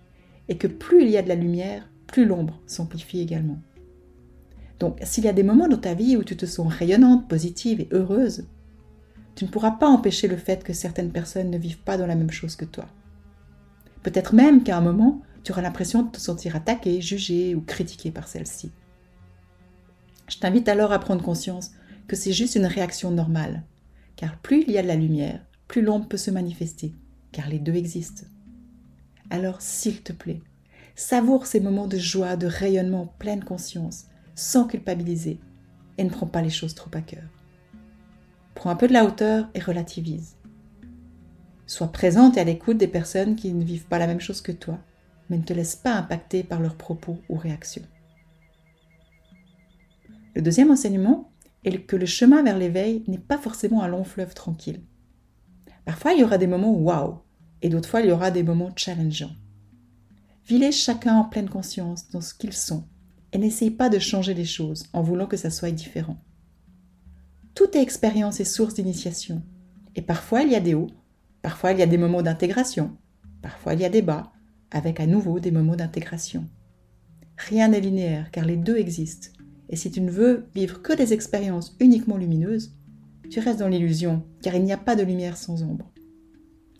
est 0.50 0.58
que 0.58 0.68
plus 0.68 1.04
il 1.04 1.10
y 1.10 1.18
a 1.18 1.22
de 1.22 1.30
la 1.30 1.36
lumière, 1.36 1.88
plus 2.08 2.26
l'ombre 2.26 2.60
s'amplifie 2.68 3.22
également. 3.22 3.60
Donc, 4.82 4.98
s'il 5.04 5.26
y 5.26 5.28
a 5.28 5.34
des 5.34 5.44
moments 5.44 5.68
dans 5.68 5.78
ta 5.78 5.94
vie 5.94 6.18
où 6.18 6.24
tu 6.24 6.36
te 6.36 6.48
sens 6.48 6.74
rayonnante, 6.74 7.28
positive 7.28 7.82
et 7.82 7.90
heureuse, 7.92 8.48
tu 9.36 9.46
ne 9.46 9.50
pourras 9.52 9.70
pas 9.70 9.88
empêcher 9.88 10.28
le 10.28 10.38
fait 10.38 10.64
que 10.64 10.74
certaines 10.74 11.12
personnes 11.12 11.52
ne 11.52 11.58
vivent 11.60 11.84
pas 11.84 11.98
dans 11.98 12.08
la 12.08 12.16
même 12.16 12.32
chose 12.32 12.56
que 12.56 12.66
toi. 12.66 12.88
Peut-être 14.02 14.34
même 14.34 14.64
qu'à 14.64 14.76
un 14.76 14.82
moment, 14.82 15.22
tu 15.44 15.52
auras 15.52 15.62
l'impression 15.62 16.02
de 16.02 16.10
te 16.10 16.20
sentir 16.20 16.56
attaqué, 16.56 17.00
jugé 17.00 17.54
ou 17.54 17.62
critiqué 17.62 18.10
par 18.10 18.28
celle-ci. 18.28 18.72
Je 20.28 20.40
t'invite 20.40 20.68
alors 20.68 20.92
à 20.92 20.98
prendre 20.98 21.24
conscience 21.24 21.74
que 22.08 22.16
c'est 22.16 22.34
juste 22.34 22.56
une 22.56 22.66
réaction 22.66 23.12
normale, 23.12 23.62
car 24.16 24.36
plus 24.40 24.64
il 24.64 24.72
y 24.72 24.80
a 24.80 24.82
de 24.82 24.88
la 24.88 24.96
lumière, 24.96 25.46
plus 25.68 25.84
l'ombre 25.84 26.08
peut 26.08 26.18
se 26.18 26.32
manifester, 26.32 26.96
car 27.32 27.48
les 27.50 27.60
deux 27.60 27.76
existent. 27.76 28.26
Alors, 29.30 29.62
s'il 29.62 30.02
te 30.02 30.12
plaît, 30.12 30.42
savoure 30.96 31.46
ces 31.46 31.60
moments 31.60 31.88
de 31.88 32.00
joie, 32.00 32.36
de 32.36 32.48
rayonnement 32.48 33.04
en 33.04 33.08
pleine 33.20 33.44
conscience, 33.44 34.06
sans 34.36 34.66
culpabiliser, 34.66 35.40
et 35.98 36.04
ne 36.04 36.10
prends 36.10 36.28
pas 36.28 36.42
les 36.42 36.50
choses 36.50 36.76
trop 36.76 36.90
à 36.94 37.02
cœur. 37.02 37.24
Prends 38.56 38.70
un 38.70 38.76
peu 38.76 38.88
de 38.88 38.94
la 38.94 39.06
hauteur 39.06 39.50
et 39.54 39.60
relativise. 39.60 40.36
Sois 41.68 41.92
présente 41.92 42.38
et 42.38 42.42
à 42.42 42.44
l'écoute 42.44 42.78
des 42.78 42.88
personnes 42.88 43.36
qui 43.36 43.54
ne 43.54 43.64
vivent 43.64 43.88
pas 43.88 44.00
la 44.00 44.08
même 44.08 44.20
chose 44.20 44.42
que 44.42 44.52
toi, 44.52 44.80
mais 45.30 45.38
ne 45.38 45.44
te 45.44 45.54
laisse 45.54 45.76
pas 45.76 45.94
impacter 45.94 46.44
par 46.44 46.60
leurs 46.60 46.76
propos 46.76 47.18
ou 47.30 47.36
réactions. 47.36 47.86
Le 50.36 50.42
deuxième 50.42 50.72
enseignement 50.72 51.32
est 51.64 51.86
que 51.86 51.96
le 51.96 52.06
chemin 52.06 52.44
vers 52.44 52.58
l'éveil 52.58 53.04
n'est 53.08 53.18
pas 53.18 53.38
forcément 53.38 53.84
un 53.84 53.88
long 53.88 54.04
fleuve 54.04 54.34
tranquille. 54.34 54.82
Parfois, 55.86 56.14
il 56.14 56.20
y 56.20 56.24
aura 56.24 56.38
des 56.38 56.48
moments 56.48 56.74
waouh, 56.74 57.20
et 57.62 57.70
d'autres 57.70 57.90
fois, 57.90 58.02
il 58.02 58.10
y 58.10 58.12
aura 58.12 58.32
des 58.32 58.44
moments 58.44 58.72
challengeants. 58.76 59.36
Vivez 60.46 60.72
chacun 60.72 61.16
en 61.16 61.26
pleine 61.26 61.50
conscience 61.50 62.10
dans 62.10 62.22
ce 62.22 62.34
qu'ils 62.34 62.54
sont, 62.54 62.88
et 63.34 63.38
n'essayez 63.38 63.72
pas 63.72 63.90
de 63.90 64.00
changer 64.00 64.34
les 64.34 64.46
choses 64.46 64.86
en 64.94 65.02
voulant 65.02 65.28
que 65.28 65.38
ça 65.38 65.50
soit 65.50 65.72
différent. 65.72 66.18
Toute 67.56 67.76
expérience 67.76 68.40
est 68.40 68.46
source 68.46 68.74
d'initiation, 68.74 69.42
et 69.96 70.02
parfois 70.02 70.42
il 70.44 70.52
y 70.52 70.56
a 70.56 70.60
des 70.60 70.74
hauts, 70.74 70.90
parfois 71.42 71.72
il 71.72 71.80
y 71.80 71.84
a 71.84 71.88
des 71.88 71.98
moments 71.98 72.22
d'intégration, 72.22 72.98
parfois 73.42 73.74
il 73.74 73.82
y 73.82 73.86
a 73.86 73.90
des 73.90 74.02
bas, 74.02 74.32
avec 74.72 75.00
à 75.00 75.08
nouveau 75.08 75.40
des 75.40 75.52
moments 75.52 75.76
d'intégration. 75.76 76.48
Rien 77.38 77.70
n'est 77.70 77.82
linéaire 77.82 78.32
car 78.32 78.46
les 78.46 78.58
deux 78.58 78.78
existent, 78.78 79.30
et 79.70 79.76
si 79.76 79.92
tu 79.92 80.02
ne 80.02 80.12
veux 80.12 80.46
vivre 80.54 80.82
que 80.82 80.94
des 80.94 81.14
expériences 81.14 81.76
uniquement 81.80 82.18
lumineuses, 82.18 82.76
tu 83.30 83.40
restes 83.40 83.60
dans 83.60 83.70
l'illusion, 83.70 84.24
car 84.42 84.56
il 84.56 84.64
n'y 84.64 84.74
a 84.74 84.78
pas 84.78 84.96
de 84.96 85.04
lumière 85.04 85.38
sans 85.38 85.64
ombre. 85.64 85.92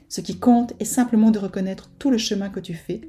Ce 0.10 0.20
qui 0.20 0.38
compte 0.40 0.74
est 0.80 0.86
simplement 0.86 1.32
de 1.32 1.40
reconnaître 1.40 1.90
tout 1.98 2.12
le 2.12 2.18
chemin 2.18 2.50
que 2.50 2.60
tu 2.60 2.74
fais, 2.74 3.02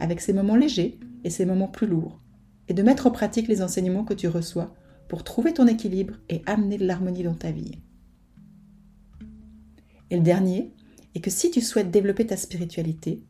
avec 0.00 0.20
ces 0.20 0.32
moments 0.32 0.56
légers 0.56 0.98
et 1.22 1.30
ces 1.30 1.46
moments 1.46 1.68
plus 1.68 1.86
lourds, 1.86 2.20
et 2.68 2.74
de 2.74 2.82
mettre 2.82 3.06
en 3.06 3.10
pratique 3.10 3.48
les 3.48 3.62
enseignements 3.62 4.04
que 4.04 4.14
tu 4.14 4.28
reçois 4.28 4.74
pour 5.08 5.24
trouver 5.24 5.54
ton 5.54 5.66
équilibre 5.66 6.14
et 6.28 6.42
amener 6.46 6.78
de 6.78 6.86
l'harmonie 6.86 7.22
dans 7.22 7.34
ta 7.34 7.50
vie. 7.50 7.78
Et 10.10 10.16
le 10.16 10.22
dernier 10.22 10.72
est 11.14 11.20
que 11.20 11.30
si 11.30 11.50
tu 11.50 11.60
souhaites 11.60 11.90
développer 11.90 12.26
ta 12.26 12.36
spiritualité, 12.36 13.22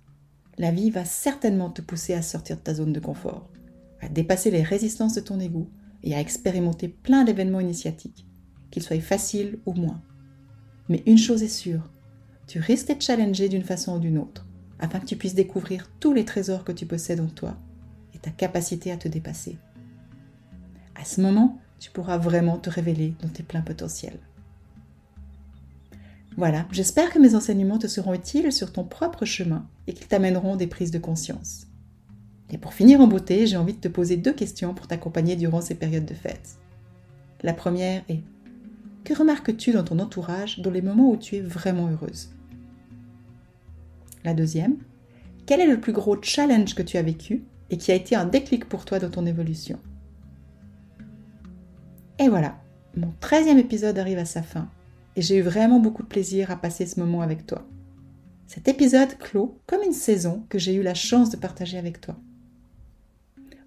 la 0.58 0.72
vie 0.72 0.90
va 0.90 1.04
certainement 1.04 1.70
te 1.70 1.82
pousser 1.82 2.14
à 2.14 2.22
sortir 2.22 2.56
de 2.56 2.62
ta 2.62 2.74
zone 2.74 2.92
de 2.92 3.00
confort, 3.00 3.48
à 4.00 4.08
dépasser 4.08 4.50
les 4.50 4.62
résistances 4.62 5.14
de 5.14 5.20
ton 5.20 5.38
ego 5.38 5.70
et 6.02 6.14
à 6.14 6.20
expérimenter 6.20 6.88
plein 6.88 7.24
d'événements 7.24 7.60
initiatiques, 7.60 8.26
qu'ils 8.70 8.82
soient 8.82 9.00
faciles 9.00 9.60
ou 9.66 9.72
moins. 9.74 10.02
Mais 10.88 11.02
une 11.06 11.18
chose 11.18 11.42
est 11.42 11.48
sûre, 11.48 11.90
tu 12.46 12.58
risques 12.58 12.88
d'être 12.88 13.02
challengé 13.04 13.48
d'une 13.48 13.62
façon 13.62 13.96
ou 13.96 14.00
d'une 14.00 14.18
autre, 14.18 14.46
afin 14.78 15.00
que 15.00 15.06
tu 15.06 15.16
puisses 15.16 15.34
découvrir 15.34 15.90
tous 16.00 16.12
les 16.12 16.24
trésors 16.24 16.64
que 16.64 16.72
tu 16.72 16.86
possèdes 16.86 17.20
en 17.20 17.26
toi 17.26 17.58
et 18.14 18.18
ta 18.18 18.30
capacité 18.30 18.92
à 18.92 18.96
te 18.96 19.08
dépasser. 19.08 19.56
À 20.94 21.04
ce 21.04 21.20
moment, 21.20 21.58
tu 21.78 21.90
pourras 21.90 22.18
vraiment 22.18 22.58
te 22.58 22.70
révéler 22.70 23.14
dans 23.22 23.28
tes 23.28 23.42
pleins 23.42 23.62
potentiels. 23.62 24.18
Voilà, 26.36 26.66
j'espère 26.70 27.10
que 27.10 27.18
mes 27.18 27.34
enseignements 27.34 27.78
te 27.78 27.88
seront 27.88 28.14
utiles 28.14 28.52
sur 28.52 28.72
ton 28.72 28.84
propre 28.84 29.24
chemin 29.24 29.66
et 29.86 29.92
qu'ils 29.92 30.06
t'amèneront 30.06 30.54
des 30.54 30.68
prises 30.68 30.92
de 30.92 30.98
conscience. 30.98 31.66
Et 32.50 32.58
pour 32.58 32.74
finir 32.74 33.00
en 33.00 33.08
beauté, 33.08 33.46
j'ai 33.46 33.56
envie 33.56 33.74
de 33.74 33.80
te 33.80 33.88
poser 33.88 34.16
deux 34.16 34.32
questions 34.32 34.72
pour 34.72 34.86
t'accompagner 34.86 35.36
durant 35.36 35.60
ces 35.60 35.74
périodes 35.74 36.06
de 36.06 36.14
fête. 36.14 36.56
La 37.42 37.52
première 37.52 38.02
est 38.08 38.22
Que 39.04 39.14
remarques-tu 39.14 39.72
dans 39.72 39.84
ton 39.84 39.98
entourage 39.98 40.60
dans 40.60 40.70
les 40.70 40.82
moments 40.82 41.10
où 41.10 41.16
tu 41.16 41.36
es 41.36 41.40
vraiment 41.40 41.88
heureuse? 41.88 42.30
La 44.24 44.34
deuxième 44.34 44.76
Quel 45.46 45.60
est 45.60 45.66
le 45.66 45.80
plus 45.80 45.92
gros 45.92 46.20
challenge 46.22 46.74
que 46.74 46.82
tu 46.82 46.96
as 46.96 47.02
vécu? 47.02 47.44
Et 47.70 47.76
qui 47.76 47.92
a 47.92 47.94
été 47.94 48.16
un 48.16 48.24
déclic 48.24 48.68
pour 48.68 48.84
toi 48.84 48.98
dans 48.98 49.10
ton 49.10 49.26
évolution 49.26 49.78
Et 52.18 52.28
voilà, 52.28 52.58
mon 52.96 53.12
13e 53.20 53.58
épisode 53.58 53.98
arrive 53.98 54.18
à 54.18 54.24
sa 54.24 54.42
fin 54.42 54.70
et 55.16 55.22
j'ai 55.22 55.36
eu 55.36 55.42
vraiment 55.42 55.80
beaucoup 55.80 56.02
de 56.02 56.08
plaisir 56.08 56.50
à 56.50 56.56
passer 56.56 56.86
ce 56.86 57.00
moment 57.00 57.22
avec 57.22 57.46
toi. 57.46 57.66
Cet 58.46 58.68
épisode 58.68 59.18
clôt 59.18 59.60
comme 59.66 59.82
une 59.82 59.92
saison 59.92 60.46
que 60.48 60.58
j'ai 60.58 60.74
eu 60.74 60.82
la 60.82 60.94
chance 60.94 61.30
de 61.30 61.36
partager 61.36 61.76
avec 61.76 62.00
toi. 62.00 62.16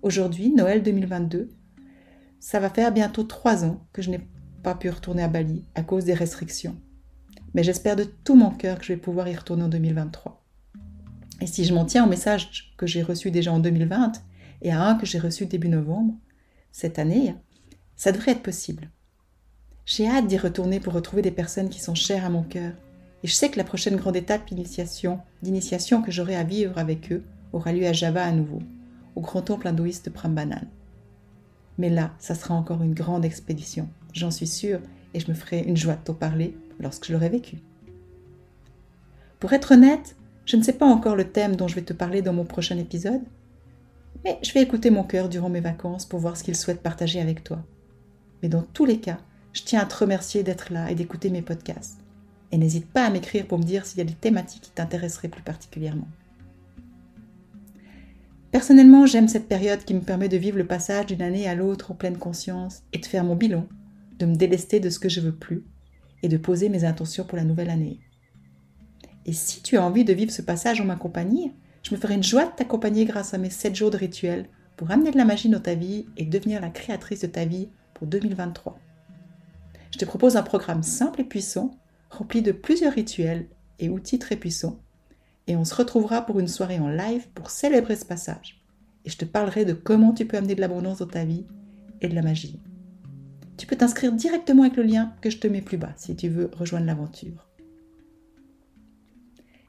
Aujourd'hui, 0.02 0.50
Noël 0.50 0.82
2022, 0.82 1.50
ça 2.40 2.60
va 2.60 2.70
faire 2.70 2.92
bientôt 2.92 3.24
trois 3.24 3.64
ans 3.64 3.86
que 3.94 4.02
je 4.02 4.10
n'ai 4.10 4.22
pas 4.64 4.74
pu 4.74 4.90
retourner 4.90 5.24
à 5.24 5.28
Bali 5.28 5.64
à 5.76 5.84
cause 5.84 6.06
des 6.06 6.14
restrictions. 6.14 6.76
Mais 7.54 7.64
j'espère 7.64 7.96
de 7.96 8.04
tout 8.04 8.36
mon 8.36 8.50
cœur 8.50 8.80
que 8.80 8.86
je 8.86 8.94
vais 8.94 9.00
pouvoir 9.00 9.28
y 9.28 9.36
retourner 9.36 9.64
en 9.64 9.70
2023. 9.70 10.41
Et 11.42 11.48
si 11.48 11.66
je 11.66 11.74
m'en 11.74 11.86
tiens 11.86 12.06
au 12.06 12.10
message 12.10 12.74
que 12.78 12.86
j'ai 12.86 13.02
reçu 13.02 13.32
déjà 13.32 13.52
en 13.52 13.60
2020 13.60 14.24
et 14.62 14.72
à 14.72 14.82
un 14.82 14.96
que 14.96 15.06
j'ai 15.06 15.20
reçu 15.20 15.48
début 15.48 15.70
novembre, 15.70 16.14
cette 16.72 17.00
année, 17.00 17.36
ça 17.96 18.12
devrait 18.12 18.32
être 18.32 18.44
possible. 18.44 18.90
J'ai 19.86 20.08
hâte 20.08 20.28
d'y 20.28 20.38
retourner 20.38 20.80
pour 20.80 20.94
retrouver 20.94 21.24
des 21.24 21.32
personnes 21.32 21.70
qui 21.70 21.82
sont 21.82 21.96
chères 21.96 22.26
à 22.26 22.30
mon 22.30 22.44
cœur. 22.44 22.74
Et 23.24 23.28
je 23.28 23.34
sais 23.34 23.50
que 23.50 23.58
la 23.58 23.64
prochaine 23.64 23.96
grande 23.96 24.16
étape 24.16 24.48
d'initiation 24.48 26.02
que 26.02 26.12
j'aurai 26.12 26.36
à 26.36 26.44
vivre 26.44 26.78
avec 26.78 27.12
eux 27.12 27.24
aura 27.54 27.74
lieu 27.74 27.88
à 27.88 27.94
Java 27.94 28.24
à 28.24 28.32
nouveau 28.32 28.60
au 29.16 29.22
grand 29.22 29.42
temple 29.42 29.68
hindouiste 29.68 30.06
de 30.06 30.10
Prambanan. 30.12 30.68
Mais 31.78 31.90
là, 31.90 32.12
ça 32.20 32.36
sera 32.36 32.54
encore 32.54 32.82
une 32.84 32.94
grande 32.94 33.26
expédition, 33.26 33.90
j'en 34.14 34.32
suis 34.32 34.48
sûre, 34.48 34.80
et 35.14 35.20
je 35.20 35.30
me 35.30 35.34
ferai 35.34 35.60
une 35.62 35.78
joie 35.78 35.96
de 35.96 36.04
t'en 36.04 36.14
parler 36.14 36.56
lorsque 36.80 37.08
je 37.08 37.14
l'aurai 37.14 37.30
vécu. 37.30 37.58
Pour 39.40 39.54
être 39.54 39.74
honnête, 39.74 40.16
je 40.52 40.58
ne 40.58 40.64
sais 40.64 40.74
pas 40.74 40.86
encore 40.86 41.16
le 41.16 41.32
thème 41.32 41.56
dont 41.56 41.70
je 41.70 41.76
vais 41.76 41.82
te 41.82 41.94
parler 41.94 42.22
dans 42.22 42.34
mon 42.34 42.44
prochain 42.44 42.78
épisode, 42.78 43.22
mais 44.26 44.38
je 44.44 44.52
vais 44.52 44.62
écouter 44.62 44.90
mon 44.90 45.06
cœur 45.06 45.30
durant 45.30 45.48
mes 45.48 45.62
vacances 45.62 46.06
pour 46.06 46.20
voir 46.20 46.36
ce 46.36 46.44
qu'il 46.44 46.58
souhaite 46.58 46.82
partager 46.82 47.22
avec 47.22 47.42
toi. 47.42 47.64
Mais 48.44 48.50
dans 48.50 48.62
tous 48.62 48.84
les 48.84 49.00
cas, 49.00 49.20
je 49.54 49.62
tiens 49.62 49.80
à 49.80 49.86
te 49.86 49.96
remercier 49.96 50.44
d'être 50.44 50.74
là 50.74 50.92
et 50.92 50.96
d'écouter 50.96 51.30
mes 51.30 51.42
podcasts. 51.42 52.02
Et 52.52 52.58
n'hésite 52.58 52.86
pas 52.92 53.06
à 53.06 53.10
m'écrire 53.10 53.46
pour 53.46 53.60
me 53.60 53.64
dire 53.64 53.86
s'il 53.86 54.00
y 54.00 54.02
a 54.02 54.04
des 54.04 54.14
thématiques 54.14 54.64
qui 54.64 54.72
t'intéresseraient 54.72 55.30
plus 55.30 55.42
particulièrement. 55.42 56.10
Personnellement, 58.52 59.06
j'aime 59.06 59.30
cette 59.30 59.48
période 59.48 59.86
qui 59.86 59.94
me 59.94 60.02
permet 60.02 60.28
de 60.28 60.36
vivre 60.36 60.58
le 60.58 60.68
passage 60.68 61.06
d'une 61.06 61.22
année 61.22 61.48
à 61.48 61.56
l'autre 61.56 61.92
en 61.92 61.96
pleine 61.96 62.18
conscience 62.18 62.84
et 62.92 62.98
de 62.98 63.06
faire 63.06 63.24
mon 63.24 63.38
bilan, 63.38 63.68
de 64.20 64.26
me 64.26 64.36
délester 64.36 64.82
de 64.82 64.90
ce 64.90 65.00
que 65.00 65.08
je 65.08 65.22
veux 65.22 65.32
plus 65.34 65.64
et 66.24 66.28
de 66.28 66.36
poser 66.36 66.68
mes 66.68 66.84
intentions 66.84 67.24
pour 67.24 67.38
la 67.38 67.46
nouvelle 67.46 67.70
année. 67.70 68.02
Et 69.26 69.34
si 69.34 69.62
tu 69.62 69.78
as 69.78 69.84
envie 69.84 70.06
de 70.06 70.14
vivre 70.14 70.32
ce 70.32 70.42
passage 70.42 70.82
en 70.82 70.86
ma 70.86 70.96
compagnie, 70.96 71.52
je 71.84 71.94
me 71.94 72.00
ferai 72.00 72.16
une 72.16 72.24
joie 72.24 72.46
de 72.46 72.52
t'accompagner 72.52 73.06
grâce 73.06 73.34
à 73.34 73.38
mes 73.38 73.50
7 73.50 73.76
jours 73.76 73.92
de 73.92 73.98
rituel 73.98 74.48
pour 74.78 74.92
amener 74.92 75.12
de 75.12 75.18
la 75.18 75.26
magie 75.26 75.50
dans 75.50 75.60
ta 75.60 75.76
vie 75.76 76.06
et 76.18 76.26
devenir 76.26 76.62
la 76.62 76.70
créatrice 76.70 77.22
de 77.22 77.28
ta 77.28 77.46
vie 77.46 77.70
pour 77.94 78.08
2023. 78.08 78.80
Je 79.92 79.98
te 79.98 80.06
propose 80.06 80.38
un 80.38 80.44
programme 80.44 80.84
simple 80.84 81.22
et 81.22 81.26
puissant, 81.26 81.72
rempli 82.10 82.42
de 82.42 82.52
plusieurs 82.52 82.94
rituels 82.94 83.48
et 83.80 83.90
outils 83.90 84.20
très 84.20 84.38
puissants 84.38 84.80
et 85.48 85.56
on 85.56 85.66
se 85.66 85.76
retrouvera 85.76 86.26
pour 86.26 86.40
une 86.40 86.48
soirée 86.48 86.80
en 86.80 86.90
live 86.90 87.28
pour 87.34 87.50
célébrer 87.50 87.96
ce 87.96 88.06
passage. 88.06 88.62
Et 89.06 89.10
je 89.10 89.18
te 89.18 89.26
parlerai 89.26 89.66
de 89.66 89.74
comment 89.74 90.14
tu 90.14 90.26
peux 90.26 90.38
amener 90.38 90.56
de 90.56 90.62
l'abondance 90.62 91.00
dans 91.00 91.08
ta 91.08 91.26
vie 91.26 91.46
et 92.02 92.08
de 92.08 92.16
la 92.16 92.22
magie. 92.22 92.60
Tu 93.58 93.68
peux 93.68 93.76
t'inscrire 93.76 94.14
directement 94.14 94.64
avec 94.64 94.78
le 94.78 94.84
lien 94.84 95.14
que 95.22 95.30
je 95.30 95.38
te 95.38 95.48
mets 95.48 95.62
plus 95.62 95.78
bas 95.78 95.94
si 95.98 96.16
tu 96.16 96.30
veux 96.30 96.50
rejoindre 96.54 96.86
l'aventure. 96.86 97.51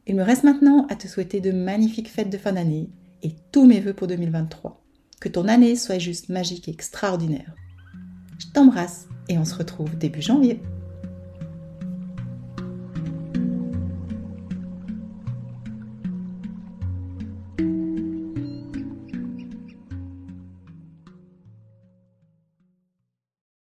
Il 0.07 0.17
me 0.17 0.23
reste 0.23 0.43
maintenant 0.43 0.87
à 0.89 0.97
te 0.97 1.07
souhaiter 1.07 1.41
de 1.41 1.53
magnifiques 1.53 2.11
fêtes 2.11 2.31
de 2.31 2.39
fin 2.39 2.53
d'année 2.53 2.91
et 3.23 3.37
tous 3.53 3.67
mes 3.67 3.81
voeux 3.81 3.95
pour 3.95 4.09
2023. 4.09 4.83
Que 5.21 5.29
ton 5.29 5.47
année 5.47 5.77
soit 5.77 5.99
juste 5.99 6.29
magique 6.29 6.69
et 6.69 6.73
extraordinaire. 6.73 7.55
Je 8.39 8.49
t'embrasse 8.53 9.07
et 9.29 9.39
on 9.39 9.45
se 9.45 9.55
retrouve 9.55 9.97
début 9.97 10.23
janvier. 10.23 10.61